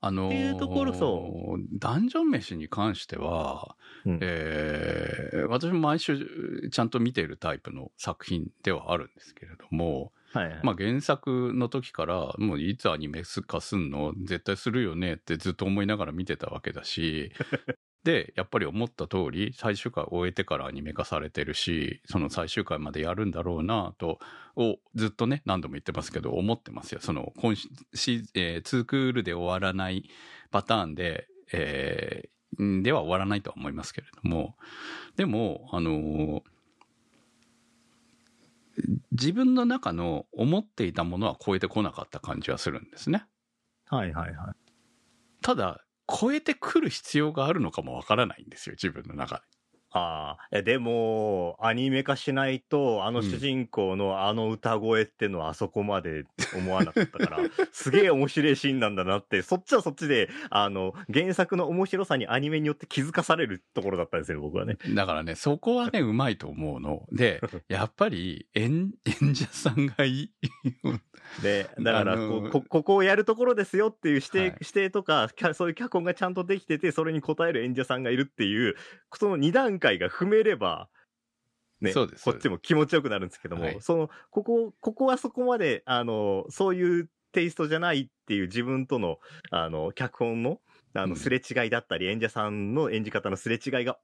[0.00, 4.18] あのーっていうところそダンジョン飯に関しては、うん。
[4.20, 10.60] えー私も毎週ちゃんと見ているタイプの作品ではあるんですけれども、はい、はい。
[10.62, 14.12] まあ原作の時から、もういつアニメ化すんの？
[14.24, 15.14] 絶対するよね？
[15.14, 17.32] ってずっと思いながら見てたわけだし、
[18.06, 24.20] で、やっぱり思った通り、最終回終えてからアニメ化されてるし、その最終回までやるんだろうなと、
[24.54, 27.00] をずっとね、何度も言ってますけど、思ってますよ。
[27.02, 30.08] その、今シシえー、ツークールで終わらない
[30.52, 34.56] パターンで、えーんでは終わらないとは思いますけれども、
[35.16, 36.42] でも、あのー
[39.10, 43.24] 自分の中の思っていたものは超えてこなかった感じはするんですね。
[43.86, 44.54] はいはいはい。
[45.40, 49.42] ただ、超えてくる必要があるのかもわからないんですよ、自分の中で。
[49.96, 56.24] ああ、でも、アニメ化しないと、あの主人公のあの歌声ってのはあそこまで
[56.54, 57.38] 思わなかったから、
[57.72, 64.76] すげえ面白いシーンなんだなって、そっちはそっちで、あの、原作の面白さにアニメによって気づかされるところだったんですよ、僕はね。
[64.90, 67.06] だからね、そこはね、うまいと思うの。
[67.10, 68.92] で、 やっぱり演、
[69.22, 70.30] 演者さんがいい。
[71.42, 78.74] で、だからこ、こ、ここをやるところですよっていう指定、はい指定とか、そういう脚本がちゃんとできてて、それに応える演者さんがいるっていう、
[79.14, 80.88] その二段階が踏めれば、
[81.80, 83.76] ね、こっちも気持ちよくなるんですけども、はい。
[83.80, 89.18] その、ここ、ここはそこまで、あの、そういうテイストじゃないっていう自分との、
[89.50, 90.60] あの、脚本の、
[90.94, 91.16] あの、うん。
[91.16, 93.98] すれ違いだったり、演者さんの演じ方のすれ違いが、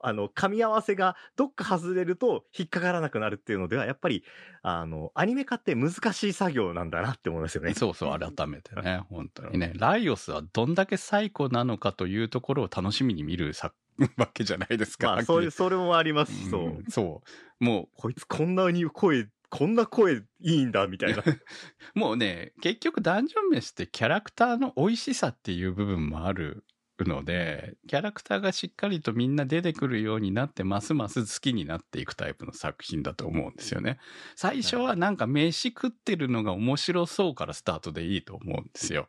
[0.00, 4.24] あの、噛み合わせがどっか外れると引っかからなくなるっていうのでは、やっぱり、
[4.62, 7.74] あの、アニメ化って難しい作業なんだなって思いますよね。
[7.74, 9.72] そうそう、 改めてね、本当にね。
[9.76, 13.72] ライオスはどんだけ最古なのかというところを楽しみに見るさ
[14.16, 15.08] わけじゃないですか。
[15.08, 16.68] まあ、そういう、それもありますそう。
[16.68, 17.22] んそ
[17.60, 17.64] う。
[17.64, 21.22] もこいつこんなに声こんな声いいんだ、みたいな。
[21.94, 26.64] もうね、結局ダンジョン飯ってキャラクターの美味しさっていう部分もある
[27.04, 33.98] ので、キャラクターがしっかりとみんな出てくるようになって、ますます好きになっていくタイプの作品だと思うんですよね。
[34.34, 39.08] 最初はなんか飯食ってるのが面白そうからスタートでいいと思うんですよ。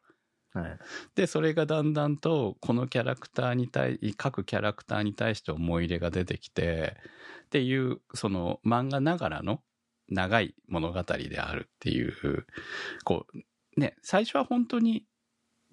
[0.53, 0.79] はい。
[1.15, 6.97] で、それがだんだんと、このキャラクターに対、各キャラクターに対して思い入れが出てきて、
[7.45, 9.61] っていう、その漫画ながらの
[10.09, 12.45] 長い物語であるっていう、
[13.03, 15.05] こう、ね、最初は本当に、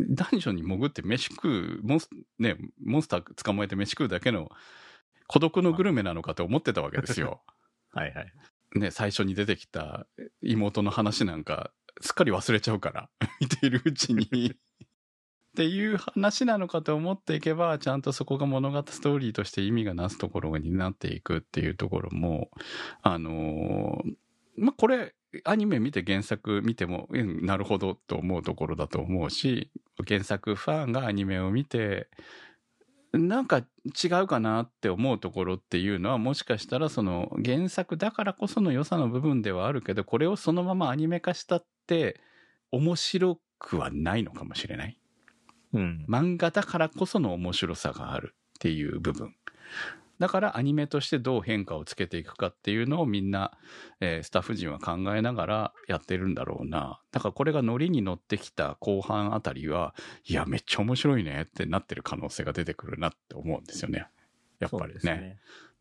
[0.00, 4.50] ダンジョンに潜って飯食う、モンス、ね、モンスター捕まえて飯食うだけの
[5.26, 7.42] 孤独のグルメなのかと思ってたわけですよ。
[7.92, 8.32] はいはい。
[8.78, 10.06] ね、最初に出てきた
[10.42, 14.26] 妹の話なんか、すっかり忘れちゃうから、 見ているうちに。
[14.54, 14.58] っ
[15.56, 22.50] ていう話なのかと思っていけば、ちゃんとそこが物語ストーリーとして意味がなすところになっていくっていうところも、
[23.00, 24.14] あのー
[24.56, 29.70] まあ、これ、アニメ見て原作見ても、うん、なるほどと思うところだと思うし、
[30.06, 32.08] 原作ファンがアニメを見て、
[33.12, 42.20] なんか違うかなって思うところっていうのはもしかしたらその原作だからこその良さの部分ではあるけどこれをそのままアニメ化したって
[42.72, 44.98] 面白くはないのかもしれない。
[45.72, 46.04] うん。
[46.08, 49.34] 漫画だからこその面白さがあるっていう部分。
[50.18, 53.52] だからアニメとしてどう変化をつけていくかっていうのをみんな、
[54.00, 57.00] えースタッフ陣は考えながらやってるんだろうな。
[57.12, 59.94] だからこれがノリに乗ってきた後半あたりは、
[60.24, 64.06] いや、めっちゃ面白いねってなってる可能性が出てくるなって思うんですよね。
[64.58, 65.00] やっぱりね。
[65.02, 65.06] そ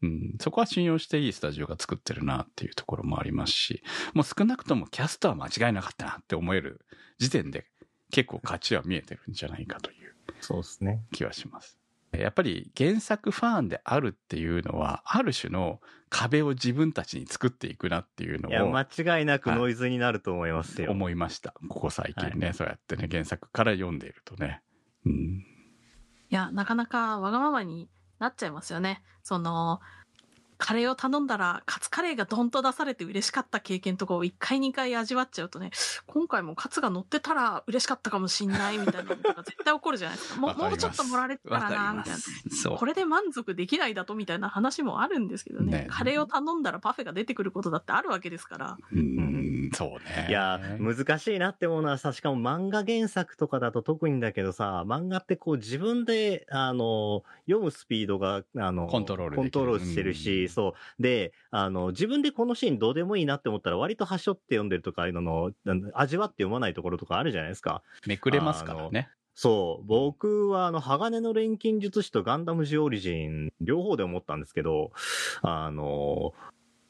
[0.01, 3.81] うん、そこは信用していいスタジオが作ってるなっていうところもありますし、
[4.13, 6.85] もう少なくともキャストは間違いなかったなって思える
[7.17, 7.65] 時点で
[8.11, 10.15] 結構価値は見えてるんじゃないかという。
[11.11, 11.79] 気はします。
[12.11, 20.91] やっぱり原作ファンであるっていうのは、ある種の壁を自分たちに作っていくなっていうのをいや、間違いなくノイズになると思いますよ。
[20.91, 21.53] 思いました。
[21.67, 24.61] ここ最近ね、はそうやってね、原作から読んでいるとね。
[25.05, 25.13] うん。
[25.13, 25.43] い
[26.29, 27.89] や、なかなかわがままに
[28.19, 29.03] なっちゃいますよね。
[29.23, 29.81] その、
[30.57, 35.71] カレーを頼んだら、カツカレーがドンと出されて嬉しかった経験とかを1回2回味わっちゃうとね、
[36.07, 40.39] 今回もカツが乗ってたら嬉しかったかもしんないみたいなのが絶対起こるじゃないですか。
[40.41, 42.17] もうもうちょっと盛られてたらな、みたいな。
[42.17, 42.31] す。
[42.61, 42.85] そうこ。
[42.85, 48.77] れで満足できないだとみたいな話もあるんですけどねねカレーを頼んだらパフェが出てくることだってあるわけですから。
[48.91, 50.27] うん、そうね。
[50.29, 61.01] いや、難しいなって思うのはさ、しかも漫画原作とかだと特にだけどさ、漫画ってこう自分で、あの、読むスピードが、あの、コントロールできるコントロールしてるし、うんそう。
[61.01, 65.51] で、あの、自分でこのシーンどうでもいいなって思ったら割と端折って読んでるとか、ああいうのの、
[65.93, 67.83] 味わって読まないところとかあるじゃないですか。
[68.05, 69.09] めくれますからね。
[69.35, 69.85] そう。
[69.85, 74.91] 僕は、あの、鋼の錬金術師とガンダムジオリジン、両方で思ったんですけど、
[75.41, 76.33] あの、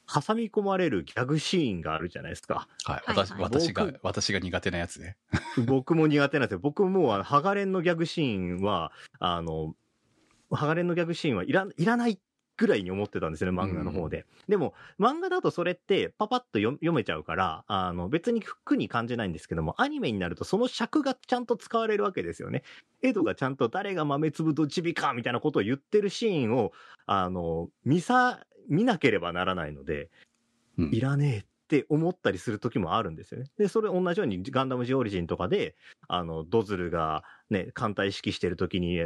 [0.08, 2.68] 挟み込まれるギャグシーンがあるじゃないですか。
[2.84, 3.04] はい。
[3.06, 5.18] はい私、はい私が僕、私が苦手なやつね。
[5.66, 6.60] 僕も苦手なんですよ。
[6.60, 9.76] 僕もう、あの、ハガレンのギャグシーンは、あの、
[10.52, 12.20] ハガレンのギャグシーンはいら、いらない
[12.58, 14.26] ぐらいに思ってたんですよね、漫画の方で。
[14.48, 22.64] でも、漫画だとそれってパパッと読読めちゃうから、あの、別に苦に感じないんですけども、アニメになるとその尺がちゃんと使われるわけですよね。
[23.02, 26.72] エドがちゃんと誰が豆粒とチビかみたいなことを言ってるシーンを、
[27.06, 30.10] あの、見さ、見なければならないので、
[30.78, 33.48] うんいらねえって思ったりする時もあるんですよね。
[33.58, 35.76] で、それ同じようにガンダムジオリジンとかで、
[36.08, 39.00] あの、ドズルがね、艦隊指揮してる時に、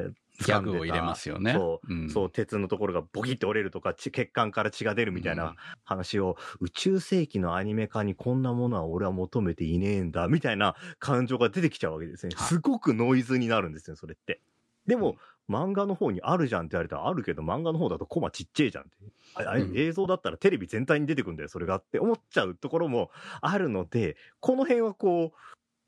[0.45, 1.53] ギャグを入れますよね。
[1.53, 12.33] そう、んそう、鉄のところがボキって折れるとか、血血管から血が出るみたいうんな話を、宇宙世紀のアニメ化にこんなものは俺は求めていねえんだ、みたいな感情が出てきちゃうわけですね。
[12.35, 14.41] はいすごくノイズになるんですよ、それって。
[14.87, 15.17] でも、
[15.49, 18.91] 漫画の方にあるじゃんって言われたらあるけど、漫画の方だとコマちっちゃいじゃんって。
[19.35, 23.11] ああれうん映像だったらテレビ全体に出てくるんだよ、それがって思っちゃうところも
[23.41, 25.37] あるので、この辺はこう、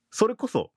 [0.09, 0.71] それこそ、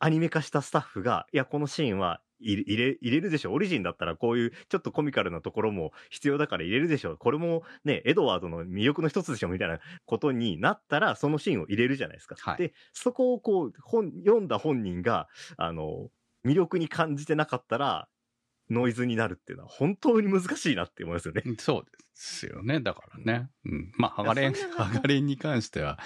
[0.00, 3.52] アニメ化したスタッフが、いや、このシーンは入れ、入れ、るでしょ？
[3.52, 7.16] オリジンだったらこういうちょっとコミカルなところも必要だから入れるでしょ？
[7.16, 12.36] これもね、エドワードの魅力の一つでしょ、みたいなことになったら、そのシーンを入れるじゃないですか。
[12.38, 16.08] はいで、そこをこう、本、読んだ本人が、あの、
[16.46, 18.08] 魅力に感じてなかったら、
[18.70, 21.42] ノイズになるっていうのは本当に難しいなって思いますよね。
[21.58, 22.80] そうですよね。
[22.80, 23.48] だからね。
[23.64, 23.92] うん。
[23.96, 25.98] まあ、ハガレン、ハガレンに関しては、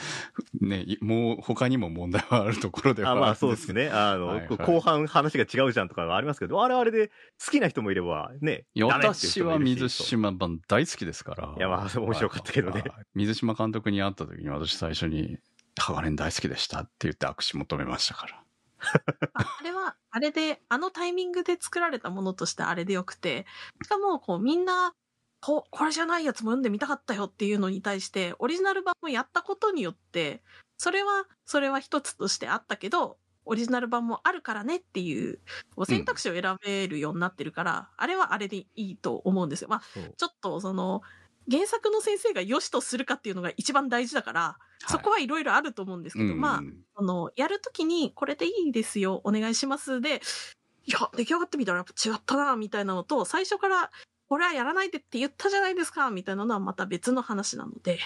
[0.61, 3.91] ね、いもう他にも問題はあるところではあまあそうですね。
[3.91, 7.09] あの、はいはい後半話が違うじゃんとかがありますけど、あれはあれで
[7.45, 11.55] 好きな人もいればね、私はい水島版大好きですから。
[11.57, 12.85] いやまあ面白かったけどね
[13.15, 15.39] 水島監督に会った時に私最初に、
[15.77, 18.44] ハガレン大好きでしたって言って握手求めましたから。
[19.35, 23.47] ああれは、あれで、あのタイミングで作られたものとしてあれでよくて、
[23.83, 24.95] しかも、こう、みんな、
[25.41, 30.43] ここれじゃないやつも読んでみたかったよっていうのに対して、オリジナル版をやったことによって、
[30.79, 35.41] それは、それは一つとしてあったけど、オリジナル版もあるからねっていう、
[35.87, 39.69] 選択肢を選べるようになってるから、あれはあれでいいと思うんですよ。
[39.69, 39.83] まあ、
[40.17, 41.03] ちょっとその、
[41.51, 44.59] 原作の先生が良しとするかっていうのが一番大事だから、
[44.89, 46.63] そこはいろいろあると思うんですけど、うんまあ、
[46.97, 50.21] あの、やるときに、これでいいですよ、お願いしますで、
[50.87, 53.91] いや、出来上がってみたらやっぱ違ったな、みたいなのと、最初から、
[54.27, 57.99] これはやらないでって言ったじゃないですか、みたいなのはまた別の話なので。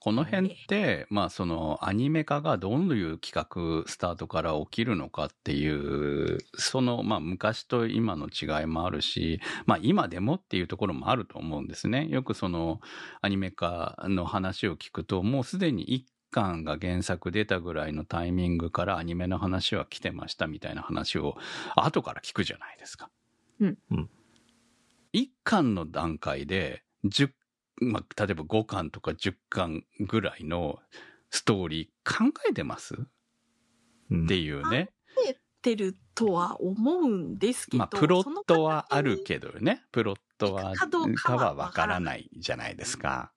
[0.00, 12.08] この辺って、まあそのアニメ化がどういう企画スタートから起きるのかっていう、そのまあ昔と今の違いもあるし、まあ今でもっていうところもあると思うんですね。
[12.08, 12.80] よくその
[13.20, 21.36] アニメ化の話を聞くと、もうすでに一巻が原作出たぐらいのタイミングからアニメの話は来てましたみたいな話を
[21.76, 23.10] 後から聞くじゃないですか。
[23.60, 24.10] うんうん
[25.12, 27.30] 一巻の段階で10
[27.80, 30.80] まあ、例えば5巻とか10巻ぐらいの
[31.30, 32.94] ストーリー考えてます？
[34.10, 34.90] うんっていうね。
[35.60, 37.78] てるとは思うんですけど。
[37.78, 39.22] まあ、プロットはあるど。
[39.24, 39.82] けどね。
[39.92, 43.32] プロットは、かどうかかははわからないじゃないですか。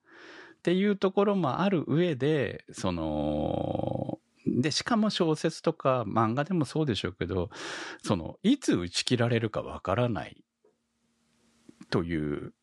[0.61, 7.49] っていうところもある上で、その、で、しかも小説とか漫画でもそうでしょうけど、
[8.03, 10.43] その、いつ打ち切られるかわからない
[11.89, 12.53] という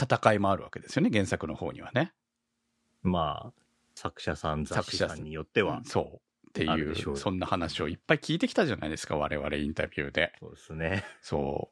[0.00, 2.12] 戦いもあるわけですよね、原作の方にはね。
[3.02, 3.60] まあ、
[3.96, 5.82] 作者さん、雑誌さんによっては。
[5.84, 6.20] そう。
[6.50, 10.32] っていう、そんな話をいっぱい聞いてきたじゃないですか、我々インタビューで。
[10.38, 11.04] そうですね。
[11.20, 11.70] そ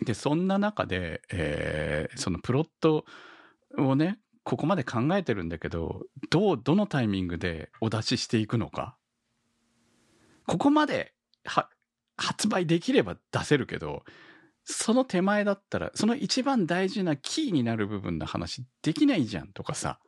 [0.00, 0.04] う。
[0.04, 3.04] で、そんな中で、えーそのプロット
[3.78, 8.96] をね、ここまで考えてるんだけど、どう、どのタイミングでお出ししていくのか。
[10.46, 11.14] ここまで、
[11.44, 11.68] は、
[12.16, 14.04] 発売できれば出せるけど、
[14.64, 19.98] その手前だったら、その一番大事なキーになる部分の話できないじゃんとかさ、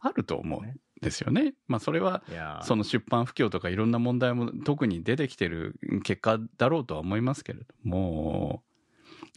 [0.00, 1.54] あると思うんですよね。
[1.68, 2.22] まあそれは
[2.62, 8.62] その出版不況とかいろんな問題も特に出てきてる結果だろうとは思いますけれども、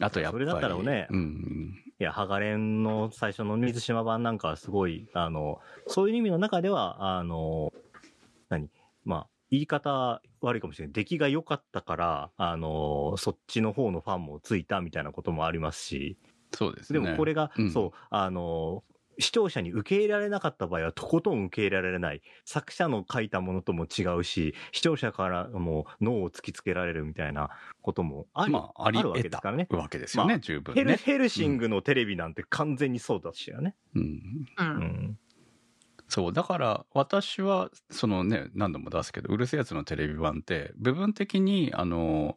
[0.00, 0.44] あとやっぱり。
[0.44, 1.84] それだったらねうん。
[2.00, 7.72] いや、ハガレンの最初の水島版なんかはすごい、あの、そういう意味の中では、あの、
[8.48, 8.68] 何
[9.04, 10.92] まあ、言い方悪いかもしれない。
[10.92, 16.18] 出来が良かったから、あの、そっちの方のファンもついたみたいなこともありますし、
[16.52, 17.00] そうですね。
[17.00, 18.82] でもこれが、うんそう、あの、
[19.18, 22.22] 視聴者に受け入れられなかった場合はとことん受け入れられない。
[22.44, 27.50] 作者の書いたものとも違うし、視聴者からも脳を突きつけられるみたいな
[27.82, 29.68] こともあり,、まあ、ありるわけ得たですからね。
[29.70, 30.96] わけですよね、まあ十分ヘルね。
[30.96, 33.76] ヘルシングのテレビなんて完全にそうだしよね。
[33.94, 34.02] うん。
[34.02, 34.62] う。
[34.62, 35.18] うんん。
[36.08, 42.36] そう、だから私は、そのね、何度も出すけど、うるせえやつのテレビ版って、部分的に、あの、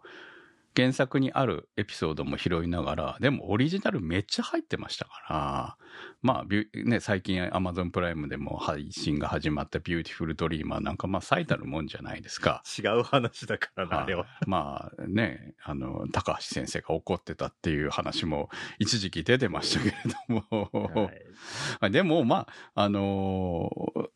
[0.78, 5.78] 原作にあるエピソードも拾いながら、でもオリジナルめっちゃ入ってましたから、
[6.22, 6.46] まあ、
[6.86, 12.62] ね、最近 Amazon プライムでも配信が始まったビューティフルドリーマーなんか、まあ最たるもんじゃないですか。
[12.78, 14.26] 違う話だからな、あれは。
[14.26, 19.96] はいまあね、あの、高橋先生が怒ってたっていう話も一時期出てましたけれ
[20.30, 21.16] ども、はい
[21.82, 24.10] まあ でも、まあ、あのー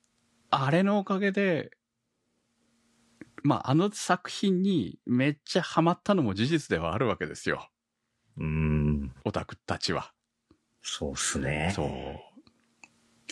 [0.53, 1.72] あれのおかげで、
[3.44, 7.70] まあ、あの作品にめっちゃハマったのも事実ではあるわけですよ。
[8.38, 9.14] うーん。
[9.26, 10.14] オタクたちは。
[10.82, 11.72] そうっすね。
[11.76, 12.32] そう。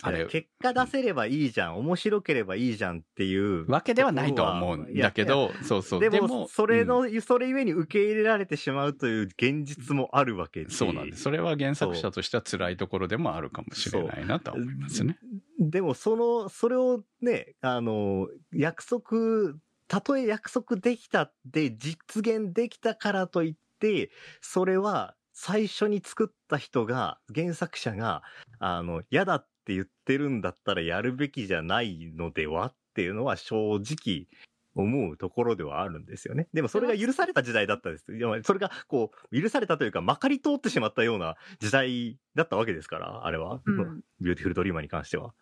[0.02, 3.70] あれ、結果出せればいいじゃん、面白ければいいじゃんっていう。
[3.70, 6.00] わけではないとは思うんだけど、そうそう。
[6.00, 10.70] でも、それうんの、それゆえに受け入れられてしまうという現実もあるわけで。
[10.70, 11.22] そうなんです。
[11.22, 15.18] それは原作者としては辛いところでもあるかもしれないなとは思いますね。
[15.58, 19.54] でも、その、それをね、あの、約束、
[19.90, 28.22] たとえ約束できたって実現できたからといって、それは最初に作った人が、原作者が、
[28.60, 34.28] あの、嫌だって言ってるんだったらやるべきじゃないのではっていうのは正直
[34.76, 36.46] 思うところではあるんですよね。
[36.54, 38.04] でもそれが許された時代だったんです。
[38.44, 43.60] それがこう、許されたというか、まかり通ってしまったような時代だったわけですから、あれは。
[43.66, 45.34] うん ビューティフルドリーマーに関しては。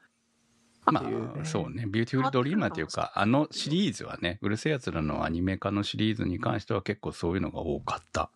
[0.93, 1.03] ま
[1.41, 1.87] あ、そうね。
[1.87, 8.31] ビューティフルドリーマーっていうか、あのシリーズはね、うる星やつらのアニメ化のシリーズに関しては結構そういうのが多かった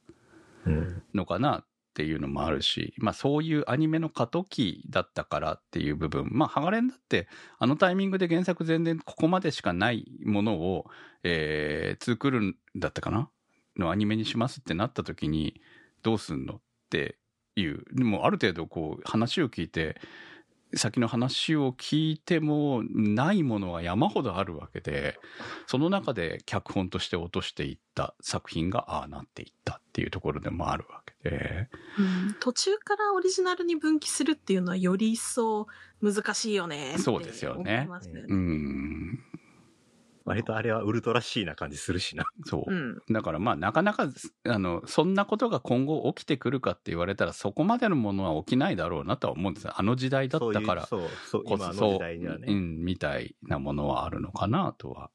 [0.66, 1.02] うん。
[1.14, 1.64] のかなっ
[1.94, 10.86] ていうのもあるし、まあそういうアニメの過渡期だったからっていう部分、まあハガレンだってあのタイミングで原作全然ここまでしかないものを、
[11.22, 13.28] えー、作るんだったかな？
[13.76, 15.60] のアニメにしますってなった時に
[16.02, 16.60] どうすんのっ
[16.90, 17.16] て
[17.56, 20.00] いう、でもある程度こう話を聞いて、
[20.74, 25.18] 先の話を聞いてもないものは山ほどあるわけで、
[25.66, 31.68] その中で脚本として落としていった作品がああなっていったっっていうところでもあるわけで、
[31.98, 32.36] うん。
[32.40, 35.66] 途中からオリジナルに分岐するっていうのはより一層
[36.00, 37.86] 難しいよねってそうですよね。
[38.28, 39.20] うん、
[40.24, 42.24] 割とあれはウルトラシーな感じするしな。
[42.44, 42.74] そうう。
[42.74, 42.98] ん。
[43.10, 44.08] だからまあなかなか
[44.44, 52.52] あのそんなことが今後起きてくるかって言われたらそこまでのものは起きないだろうなとは思うんですよあの時代だったからそうそう、今の時代にはうね。
[52.52, 55.10] ん、みたいなものはあるのかなとは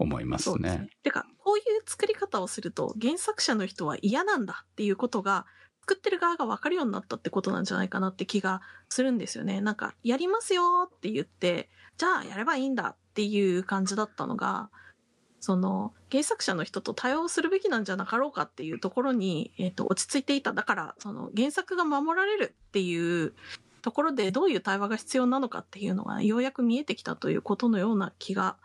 [0.00, 0.70] 思いますね。
[0.70, 0.88] すね。
[1.02, 5.46] てか、こういう作り方をすると、原作者の人は嫌なんだっていうことが、
[5.82, 9.60] 作ってる側が分かるようになったってことなんじゃないかなって気がするんですよね。
[9.60, 14.70] なんか、やりますよって言って、じゃあやればいいんだっていう感じだったのが、
[15.40, 20.52] その、原作者の人と対話をするべきなんじゃなかろうかっていうところに、えっ、と、落ち着いていた。
[20.52, 23.32] だから、その、原作が守られるっていう
[23.80, 28.58] ところで、どういう対話が必要なのかっていうのが、ようやく見えてきたということのような気が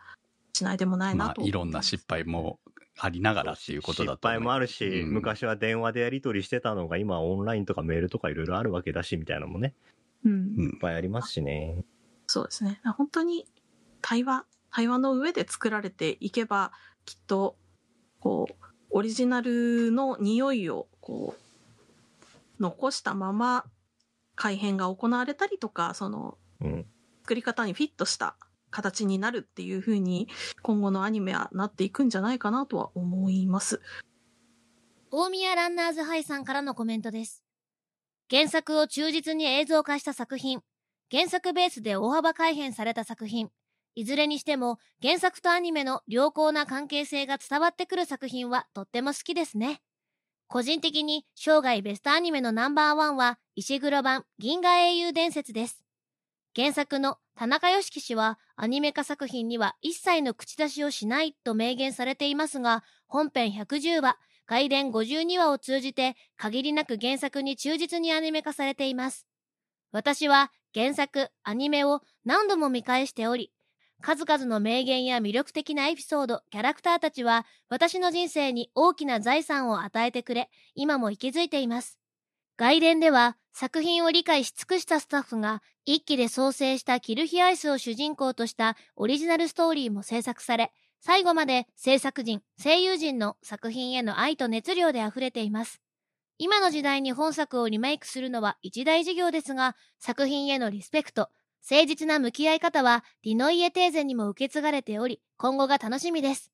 [0.52, 2.58] しないでもないなと、まあいろんな失敗も
[2.98, 9.74] ありながらっていうことだと失敗もあるし、うん昔は電話でやり取りしてたのが今はオンラインとかメールとかいろいろあるわけだしみたいなのもね、
[10.24, 11.84] うんうんいっぱいありますしね。
[12.26, 12.80] そうですね。
[12.96, 13.46] 本当に
[14.08, 16.70] 対話、対話の上で作られていけば、
[17.04, 17.56] きっと、
[18.20, 18.54] こう、
[18.90, 23.64] オリジナルの匂いを、こう、残したまま
[24.36, 26.86] 改変が行われたりとか、その、うん。
[27.22, 28.36] 作り方にフィットした
[28.70, 30.28] 形になるっていう風に、
[30.62, 33.80] 今後のアニメはなっていくんじゃないかなとは思います。
[35.10, 37.42] 大宮ランナーズハイさんからのコメントです。
[38.30, 40.60] 原作を忠実に映像化した作品、
[41.10, 43.50] 原作ベースで大幅改変された作品、
[43.96, 49.80] いずれにしても原作とアニメの良好な関係性が伝わってくる作品はとっても好きですね。
[50.48, 55.82] 個人的に生涯ベストアニメのナンバーワンは石黒版銀河英雄伝説です。
[56.54, 69.26] 原作の田中良樹氏はアニメ化作品には一切の口出しをしないと明言されていますが、本編110話、外伝52話を通じて限りなく原作に忠実にアニメ化されています。
[69.90, 73.52] 私は原作、アニメを何度も見返しており、
[74.02, 81.98] 数々の名言や魅力的なエピソード、キャラクターたちは私の人生に大きな財産を与えてくれ、今も息づいています。
[82.56, 95.80] 外伝では作品を理解し尽くしたスタッフが一気で創生したキルヒアイスを主人公としたオリジナルストーリーも制作され、最後まで制作陣、声優陣の作品への愛と熱量で溢れています。
[96.38, 101.30] 今の時代に本作をリメイクするのは一大事業ですが、作品へのリスペクト、
[101.68, 106.52] 誠実な向き合い方はディノイエテーゼにも受け継がれており、今後が楽しみです。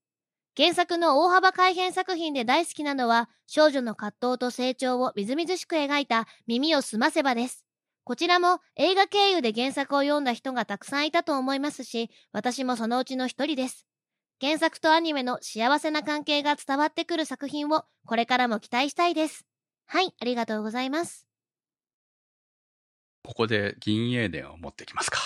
[0.57, 7.67] 原作の大幅改変作品で大好きなのは、少女の葛藤と成長をみずみずしく描いた耳をすませばです。
[8.05, 13.87] こちらも映画経由で原作を読んだ人がたくさんいたと思いますし、私もそのうちの一人です。
[14.41, 19.47] 原作とアニメの幸せな関係が伝わってくる作品をこれからも期待したいです。
[19.87, 21.32] はい、ありがとうございます。
[23.23, 25.19] ここで銀英伝を持ってきますか。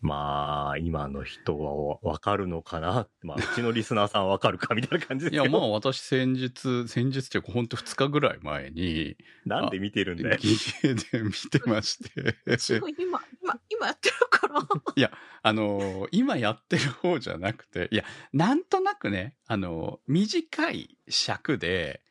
[0.00, 3.08] まあ、今の人はわかるのかな。
[3.22, 5.42] まあ、うちのリスナーさんはわかるかみたいな感じですけど。
[5.42, 10.36] いや、まあ私先日、先日 っていうかほんと2日ぐらい前に、なんで見てるんだよ。
[10.40, 12.58] 銀英伝見てまして。
[12.58, 14.60] すごい今、今、今やってるから。
[15.42, 22.02] あのー今やってる方じゃなくて、いや、なんとなくね、あのー短い尺で、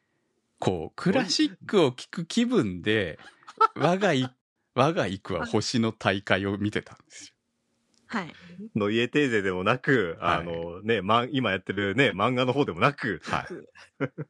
[0.60, 3.18] こう、クラシックを聴く気分で、
[3.76, 4.30] 我がい、
[4.76, 7.34] 我が行くは星の大会を見てたんですよ。
[8.08, 8.34] はい。
[8.76, 13.48] の家テーゼでもなく、はいあのね、ま、今やってるね、漫画の方でもなく、はい。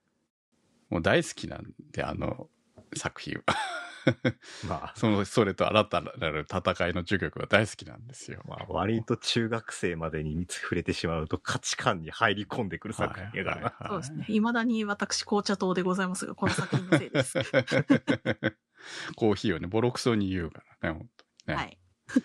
[0.90, 2.50] もう大好きなんで、あの
[2.96, 3.44] 作品は。
[4.68, 6.60] まあ、 その、それと新たなる戦
[6.90, 8.42] いの呪曲は大好きなんですよ。
[8.48, 13.88] まあ、割と中学生までに触れてしまうと価値観に入り込んでくる作品やからな。
[13.90, 14.26] そうですね。
[14.28, 17.38] 未だに私紅茶糖でございますが、この作品のせいです。
[19.16, 21.10] コーヒーをね、ボロクソに言うからね、本
[21.46, 21.64] 当にね。
[21.64, 21.78] はい。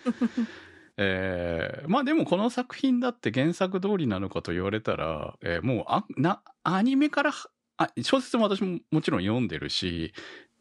[0.99, 10.52] えーまあでもこの作品だって原作通りなのかと言われたら、えーもうあなアニメからはあ小説も私ももちろん読んでるしぜ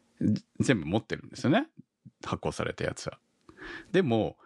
[0.60, 1.68] 全部持ってるんですよね
[2.24, 3.18] 発行されたやつは。
[3.92, 4.38] でも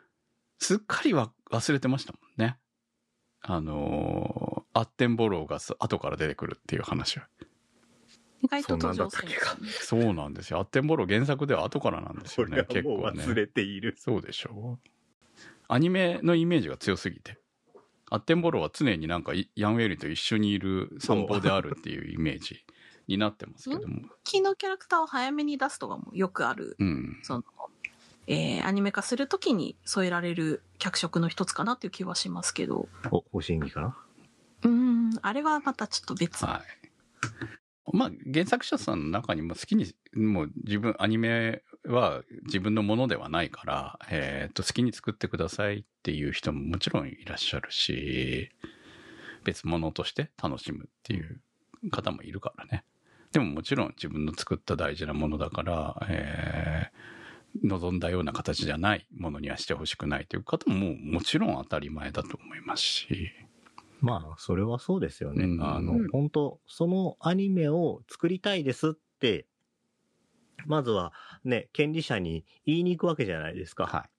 [0.60, 2.57] すっかりは忘れてましたもんね。
[3.41, 7.27] あのーアッテンボローがさ後から出てくるっていう話は。
[8.41, 9.35] 意外と登場するね。
[9.69, 10.60] そうなんですよ。
[10.60, 12.65] アッテンボロー原作では後からなんですそよね。
[12.68, 13.23] 結構ね。
[13.23, 13.95] 忘れている。
[13.97, 14.89] そうでしょう。
[15.69, 17.39] アニメのイメージが強すぎて。
[18.11, 22.65] アッテンボローは常になんかいヤンウェリと一緒にいる散歩であるっていうイメージ
[23.07, 24.02] になってますけども。
[24.23, 27.19] キーのキャラクターを早めに出すとかもよくある、うん。
[27.23, 27.44] その、
[28.27, 32.88] えー、アニメ化するときに添えられる脚色の一つかなっていう気はしますけど。
[33.11, 33.98] お、星演技かな？
[34.64, 36.45] うーん、あれはまたちょっと別。
[36.45, 36.86] はい。
[37.94, 48.49] まあ、原作者さんの中にも好きに、もう自分、アニメは自分のものではないから、えっ、と、好きに作ってくださいっていう人ももちろんいらっしゃるし、
[49.44, 51.40] 別物として楽しむっていう
[51.91, 52.84] 方もいるからね。
[53.36, 57.16] でももちろん自分の作った大事なものだから、えー
[57.64, 63.32] 望んだような形じゃないものにはしてほしくないという方ももちろん当たり前だと思いますし。
[64.02, 65.45] まあ、それはそうですよね。
[65.45, 68.91] うんあのうん、本当そのアニメを作りたいですっ
[69.22, 69.45] て、
[70.66, 71.14] まずは
[71.45, 73.86] ね、権利者に言いに行くわけじゃないですか。
[73.86, 74.10] は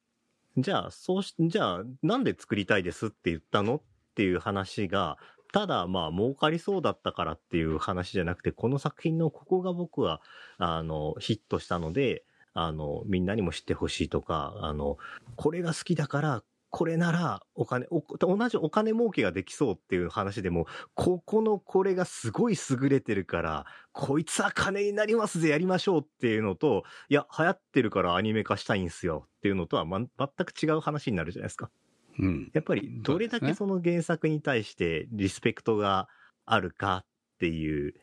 [0.57, 0.63] い。
[0.63, 3.83] じゃあ、そうし、じゃあ、なんで作りたいですって言ったのっ
[4.15, 5.19] ていう話が、
[5.53, 10.21] ただ、まあ、儲かりそうだったからっていう話じゃなくて、この作品のここが僕は、
[10.59, 12.25] あの、ヒットしたので、
[12.55, 14.97] あの、みんなにも知ってほしいとか、あの、
[15.37, 30.09] これが好きだから、これならお金、お同じお金儲けができそうっていう話でも、ここのこれがすごい優れてるから、こいつは金になりますぜ、やりましょうっていうのと、いや、流行ってるからアニメ化したいんすよっていうのとは、ま、全
[30.45, 31.71] く違う話になるじゃないですか。
[32.19, 32.51] うん。
[32.53, 36.09] やっぱり、どれだけその原作に対してリスペクトが
[36.45, 37.07] あるかっ
[37.39, 37.95] ていう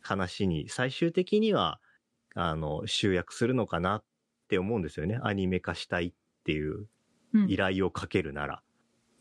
[0.00, 1.80] 話に、最終的には、
[2.34, 4.04] あの、集約するのかなっ
[4.48, 5.18] て思うんですよね。
[5.22, 6.12] アニメ化したいっ
[6.44, 6.88] ていう
[7.32, 8.62] うん依頼をかけるなら、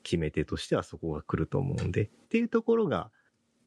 [0.03, 3.11] 決め手としてはそこが来ると思うんで、っていうところが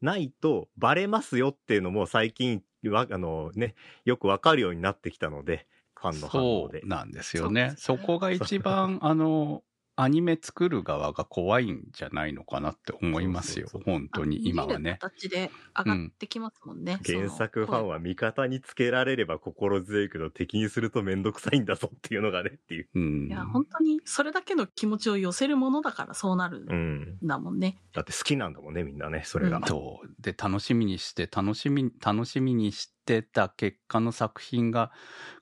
[0.01, 3.75] ないとバレますよっていうのも最近わ、あのね、
[4.05, 6.89] よくわかるようになってきたので、ファンの反応でそう。
[6.89, 7.73] なんですよね。
[7.77, 9.63] そこが一番、あの、
[10.01, 13.67] アニメ作る側が怖いんじゃないのかなって思いますよ。
[13.67, 14.97] そうそうそう本当に今はね。
[15.01, 17.01] 形で上がってきますもんね。
[17.03, 22.89] その原作ファンは味方につけられれば心強いけど敵にするとめんどくさいんだぞっていうのがねっていう。
[22.95, 23.27] うん。
[23.27, 27.17] いや、本当にそれだけの気持ちを寄せるものだからそうなるうんん。
[27.21, 27.81] だもんね。
[27.91, 29.57] だって好きなんだもんね、みんなね、それが。
[29.57, 30.21] うんそう。
[30.21, 34.91] で、楽しみにして、楽しみ、楽しみにしてた結果の作品が、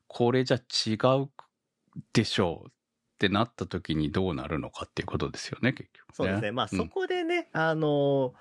[0.07, 1.29] これじゃ違う
[2.13, 2.71] でしょう
[3.17, 6.13] ってなった時にどうなるのかっていうことですよね、結局、ね。
[6.13, 6.51] そうですね。
[6.51, 8.35] まあ、うんそこでね、あの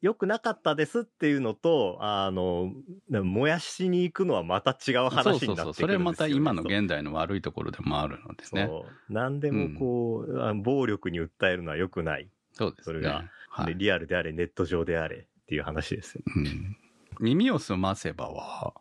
[0.00, 2.72] 良くなかったですっていうのと、あの、
[3.10, 5.54] 燃やしに行くのはまた違う話になってくるんですよ、ね。
[5.54, 5.74] そうそうそう。
[5.74, 8.66] それまた今の現代の悪いところでもあるのでね。
[8.66, 9.12] そう。
[9.12, 12.30] 何でもこう、あ暴力に訴えるのは良くない。
[12.52, 12.84] そうですね。
[12.84, 13.66] それがはい。
[13.66, 16.32] でリアルであれ、ネット上であれっていう話ですよね。
[16.36, 16.76] うん
[17.20, 18.74] 耳を澄ませばは、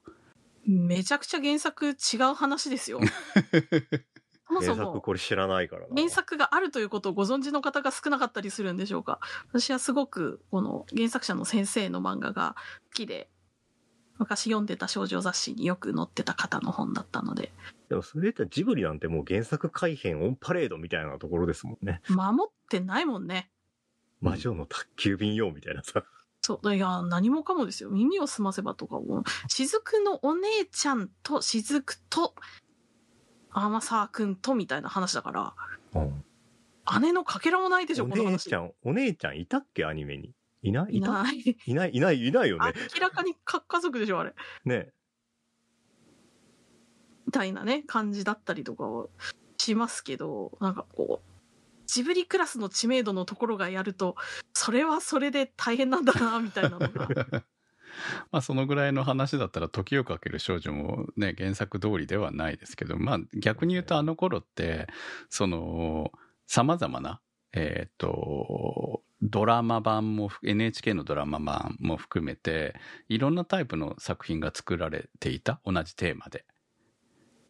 [0.68, 2.99] めちゃくちゃ原作違う話ですよ。
[4.62, 5.88] そもそ原作もこれ知らないからな。
[5.96, 9.20] 原作があるということをご存知の方が少なかったりするんでしょうか？
[9.50, 12.56] 私はすごくこの原作者の先生の漫画が
[12.90, 13.30] 好きで、
[14.18, 17.52] 昔読んでた少女雑誌によく載ってた方の本だったので、
[17.90, 22.02] でもそれ言ったらジブリなんてもう原作改編オンパレードみたいなところですもんね。
[22.10, 23.50] 守ってないもんね。
[24.20, 26.04] 魔女の宅急便用みたいなさ。
[26.42, 26.76] そう。
[26.76, 27.90] いや、何もかもですよ。
[27.90, 32.34] 耳を澄ませばとかも、雫のお姉ちゃんと雫と、
[33.60, 35.54] 天沢くんとみたいな話だから、
[37.02, 38.46] 姉のかけらもないでしょ、おこの話。
[38.46, 39.86] 姉ちゃん、お姉ちゃんいたっけ？
[39.86, 40.32] アニメに？
[40.62, 40.98] いない？
[40.98, 41.58] いない。
[41.66, 42.74] いない、いない、いないよね。
[42.96, 44.34] 明らかに核家族でしょ、あれ。
[44.66, 44.90] ね。
[47.26, 49.10] みたいなね、感じだったりとかを
[49.58, 51.28] しますけど、なんかこう、
[51.88, 54.16] ジブリクラスの知名度のところがやると、
[54.54, 57.08] それはそれで大変なんだな、みたいなのが。
[58.32, 64.88] まあそのぐらいの話だったら時をかける少女もね原作通りではないですけどまあ逆に言うとあの頃って
[65.30, 66.11] その
[66.45, 67.22] 様々な
[67.53, 72.76] えっ、とドラマ版も NHK のドラマ版も含めて
[73.10, 76.45] いろんなタイプの作品が作られていた同じテーマで。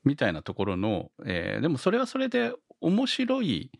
[0.05, 3.71] みたいなところの、えーでもそれはそれで面白い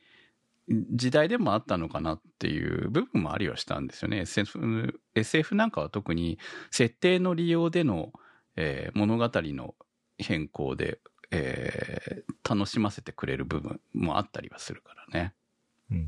[0.70, 4.20] 時代でもあったのかなっていう部分もありはしたんですよね。
[4.22, 6.40] SF, SF なんかは特に
[6.72, 8.12] 設定の利用での、
[8.56, 9.76] えー物語の
[10.18, 11.00] 変更で、
[11.32, 15.36] えー楽しませてくれる部分もあったりはするからね。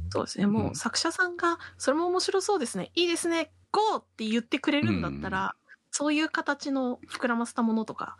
[0.10, 0.48] そうですね。
[0.48, 2.92] もうんう作者さんが、それも面白そうですね。
[2.96, 3.52] いいですね。
[3.72, 5.56] ゴーって言ってくれるんだったら、
[5.92, 8.18] そういう形の膨らませたものとか、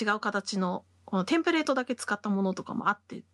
[0.00, 3.24] 違う形の、このテンプレートだけ使ったものとかもあって、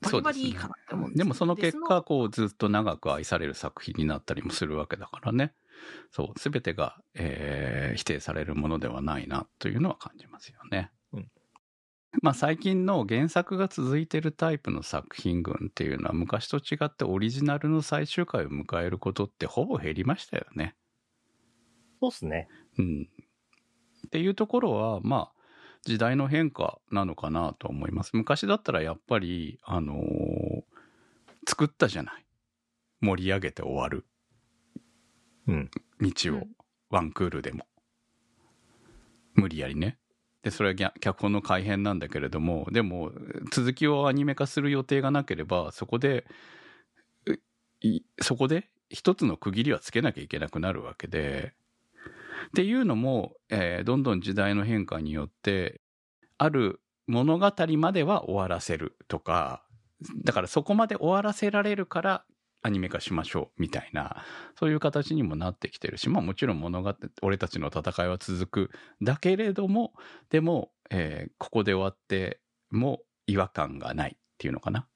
[0.00, 5.54] バリバリいいかなって思うんですよでもその結で果、こうずっと長く愛される作品になったりもするわけだからね。
[6.10, 10.90] そう、すべてが、えー否定されるものではないなというのは感じますよね。
[11.12, 11.28] うん
[12.22, 20.74] まあ最近の原作が続いてるタイプの作品群っていうのは昔と違ってオリジナルの最終回を迎えることってほぼ減りましたよね。
[22.00, 22.48] そうっすね。
[22.78, 23.08] うん。
[24.06, 25.37] っていうところは、まあ、
[25.84, 28.10] 時代の変化なのかなと思います。
[28.14, 30.62] 昔だったらやっぱり、あのー
[31.48, 32.26] 作ったじゃない。
[33.00, 34.04] 盛り上げて終わる
[35.46, 35.70] うん。
[36.00, 36.46] 道を、うん
[36.90, 37.66] ワンクールでも。
[39.34, 39.98] 無理やりね。
[40.42, 43.12] で、それは逆脚本の改編なんだけれども、でも、
[43.52, 46.26] 続きをアニメ化する予定がなければ、そこで、
[48.22, 51.52] そこで一つの区切りはつけなきゃいけなくなるわけで、
[52.48, 55.80] っていうのも、えーどんどん時代の変化によって、
[56.38, 59.64] ある物語までは終わらせるとか、
[60.24, 62.24] だからそこまで終わらせられるから
[62.62, 64.24] アニメ化しましょうみたいな、
[64.58, 68.70] そういう形にもなってきてるし、まあもちろん物語、俺たちの戦いは続く。
[69.02, 69.92] だけれども、
[70.30, 74.86] でも、えーここで終わっても違和感がないっていうのかな。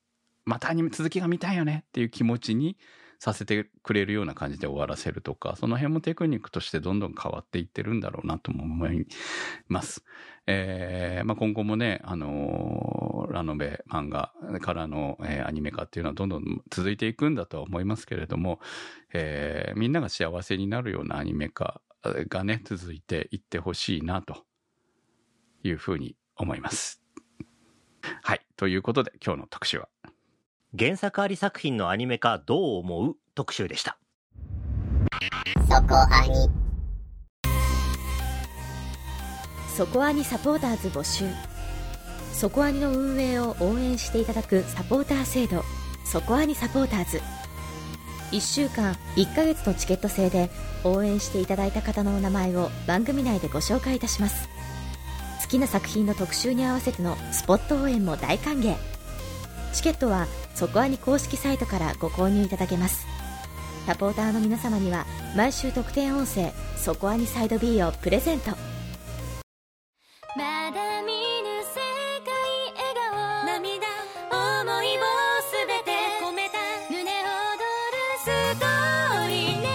[0.44, 2.76] またアニメ続きが見たいよねっていう気持ちに
[3.22, 9.06] させてくれるような感じで終わらせるとか、その辺もテクニックとしてどんどん変わっていってるんだろうなとも思い
[9.68, 10.04] ます。
[10.48, 18.58] えーまあ、今後もね、あのーラノベ漫画からの、えーアニメ化っていうのはどんどん続いていくんだとは思いますけれども、
[19.14, 21.80] えーみんなが幸せになるようなアニメ化
[22.28, 24.42] がね、続いていってほしいなと
[25.62, 27.04] いうふうに思います。
[28.22, 28.40] はい。
[28.56, 29.88] ということで今日の特集は
[30.74, 33.16] 原作あり作品のアニメ化どう思う？
[33.34, 33.98] 特集でした。
[35.68, 36.48] そこアニ。
[39.76, 41.26] そこアニサポーターズ募集。
[42.32, 45.62] そこアニの運営を応援していただくサポーター制度。
[46.06, 47.20] そこアニサポーターズ。
[48.30, 50.48] 1週間1ヶ月のチケット制で
[50.84, 54.48] 応援していただいた方のお名前を番組内でご紹介いたします。
[55.42, 58.74] 好きな作品の特集に合わせてのスポット応援も大歓迎
[59.72, 63.06] チケットはそこアニ公式サイトからご購入いただけます
[63.86, 68.56] サポーターの皆様には毎週特典音声「そこアニサイド B」をプレゼントま
[70.70, 71.12] だ見
[71.42, 71.80] ぬ世
[72.24, 72.32] 界
[72.76, 73.86] 笑顔涙
[74.30, 75.00] 思いを
[75.42, 75.90] すべて
[76.22, 76.58] 込めた
[76.88, 77.16] 胸躍る
[78.22, 78.26] ス
[78.60, 79.66] トーリーね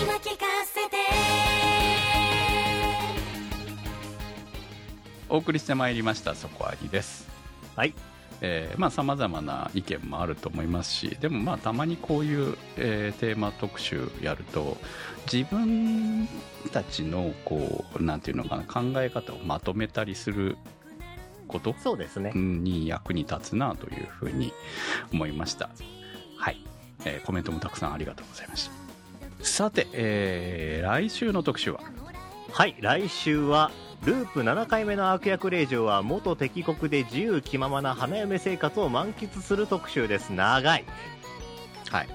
[0.00, 0.96] 今聞かせて
[5.28, 7.28] お送りしてまいりましたそこアニです。
[7.76, 7.94] はい。
[8.40, 14.76] えーまあ様々な意見もあると思いますしでもまあたまにこういう、えーテーマ特集やると
[15.30, 16.28] 自分
[16.72, 20.56] たちのこうなんていうのかな考え方をまとめたりする
[21.46, 22.32] ことそうですね。
[22.34, 24.52] に役に立つなというふうに
[25.12, 25.70] 思いました。
[26.36, 26.62] はい、
[27.04, 29.44] えーコメントもたくさんありがとうございました。
[29.44, 31.80] さて、えー来週の特集は？
[32.52, 33.70] はい、来週は、
[34.04, 40.30] ループ7回目の悪役令嬢は元敵国で自由気ままな花嫁生活を満喫する特集です。
[40.32, 40.84] 長い。
[41.90, 42.08] はい。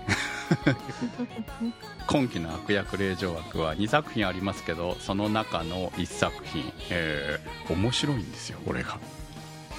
[2.08, 9.00] 今期の悪役令嬢枠は2作品ありますけどその中の1作品、えー面白いんですよこれが。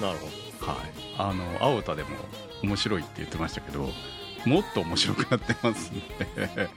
[0.01, 0.19] なる
[0.59, 0.77] ほはい。
[1.17, 2.09] あの青田でも
[2.63, 3.89] 面白いって言ってましたけど
[4.45, 6.69] もっと面白くなってますので、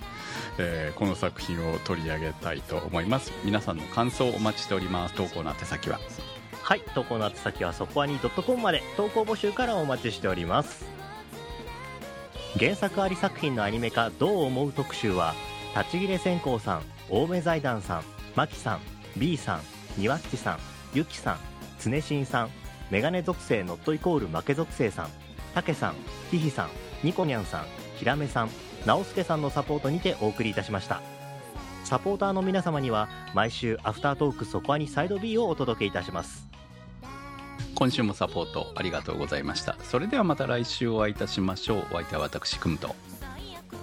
[0.59, 3.31] えーこの作品を取り上げたいと思います。
[3.45, 5.15] 皆さんの感想をお待ちしております。
[5.15, 6.01] 投稿の宛先は？
[6.63, 8.83] はい、投稿の宛先はそこアニ .com まで。
[8.97, 10.85] 投稿募集からお待ちしております。
[12.59, 15.35] 原作あり作品のアニメ化どう思う特集は、
[15.77, 18.03] 立ち切れ線香さん、青梅財団さん、
[18.35, 18.81] マキさん、
[19.17, 19.61] B さん、
[19.97, 20.59] 庭吉さん、
[20.95, 21.39] ゆきさん、
[21.81, 22.51] 常新さん、
[22.91, 25.09] メガネ属性ノットイコール負け属性さん、
[25.55, 25.95] たけさん、
[26.31, 26.71] ひひさん、
[27.03, 27.65] ニコニャンさん、
[27.97, 28.51] ひらめさん、
[28.87, 31.01] なおすけさんのサポートにてお送りいたしました。
[31.85, 36.49] サポーターの皆様には毎週アフタートークそこアニサイド B をお届けいたします。
[37.75, 42.95] 今週もサポートありがとうございましたそれではまた来週お会いいたしましょうお相手は私くむと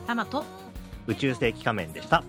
[0.06, 0.44] タマと
[1.08, 2.24] 宇宙世紀仮面でした。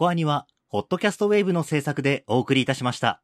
[0.00, 3.20] コアニは、ホットキャストウェーブの制作でお送りいたしました。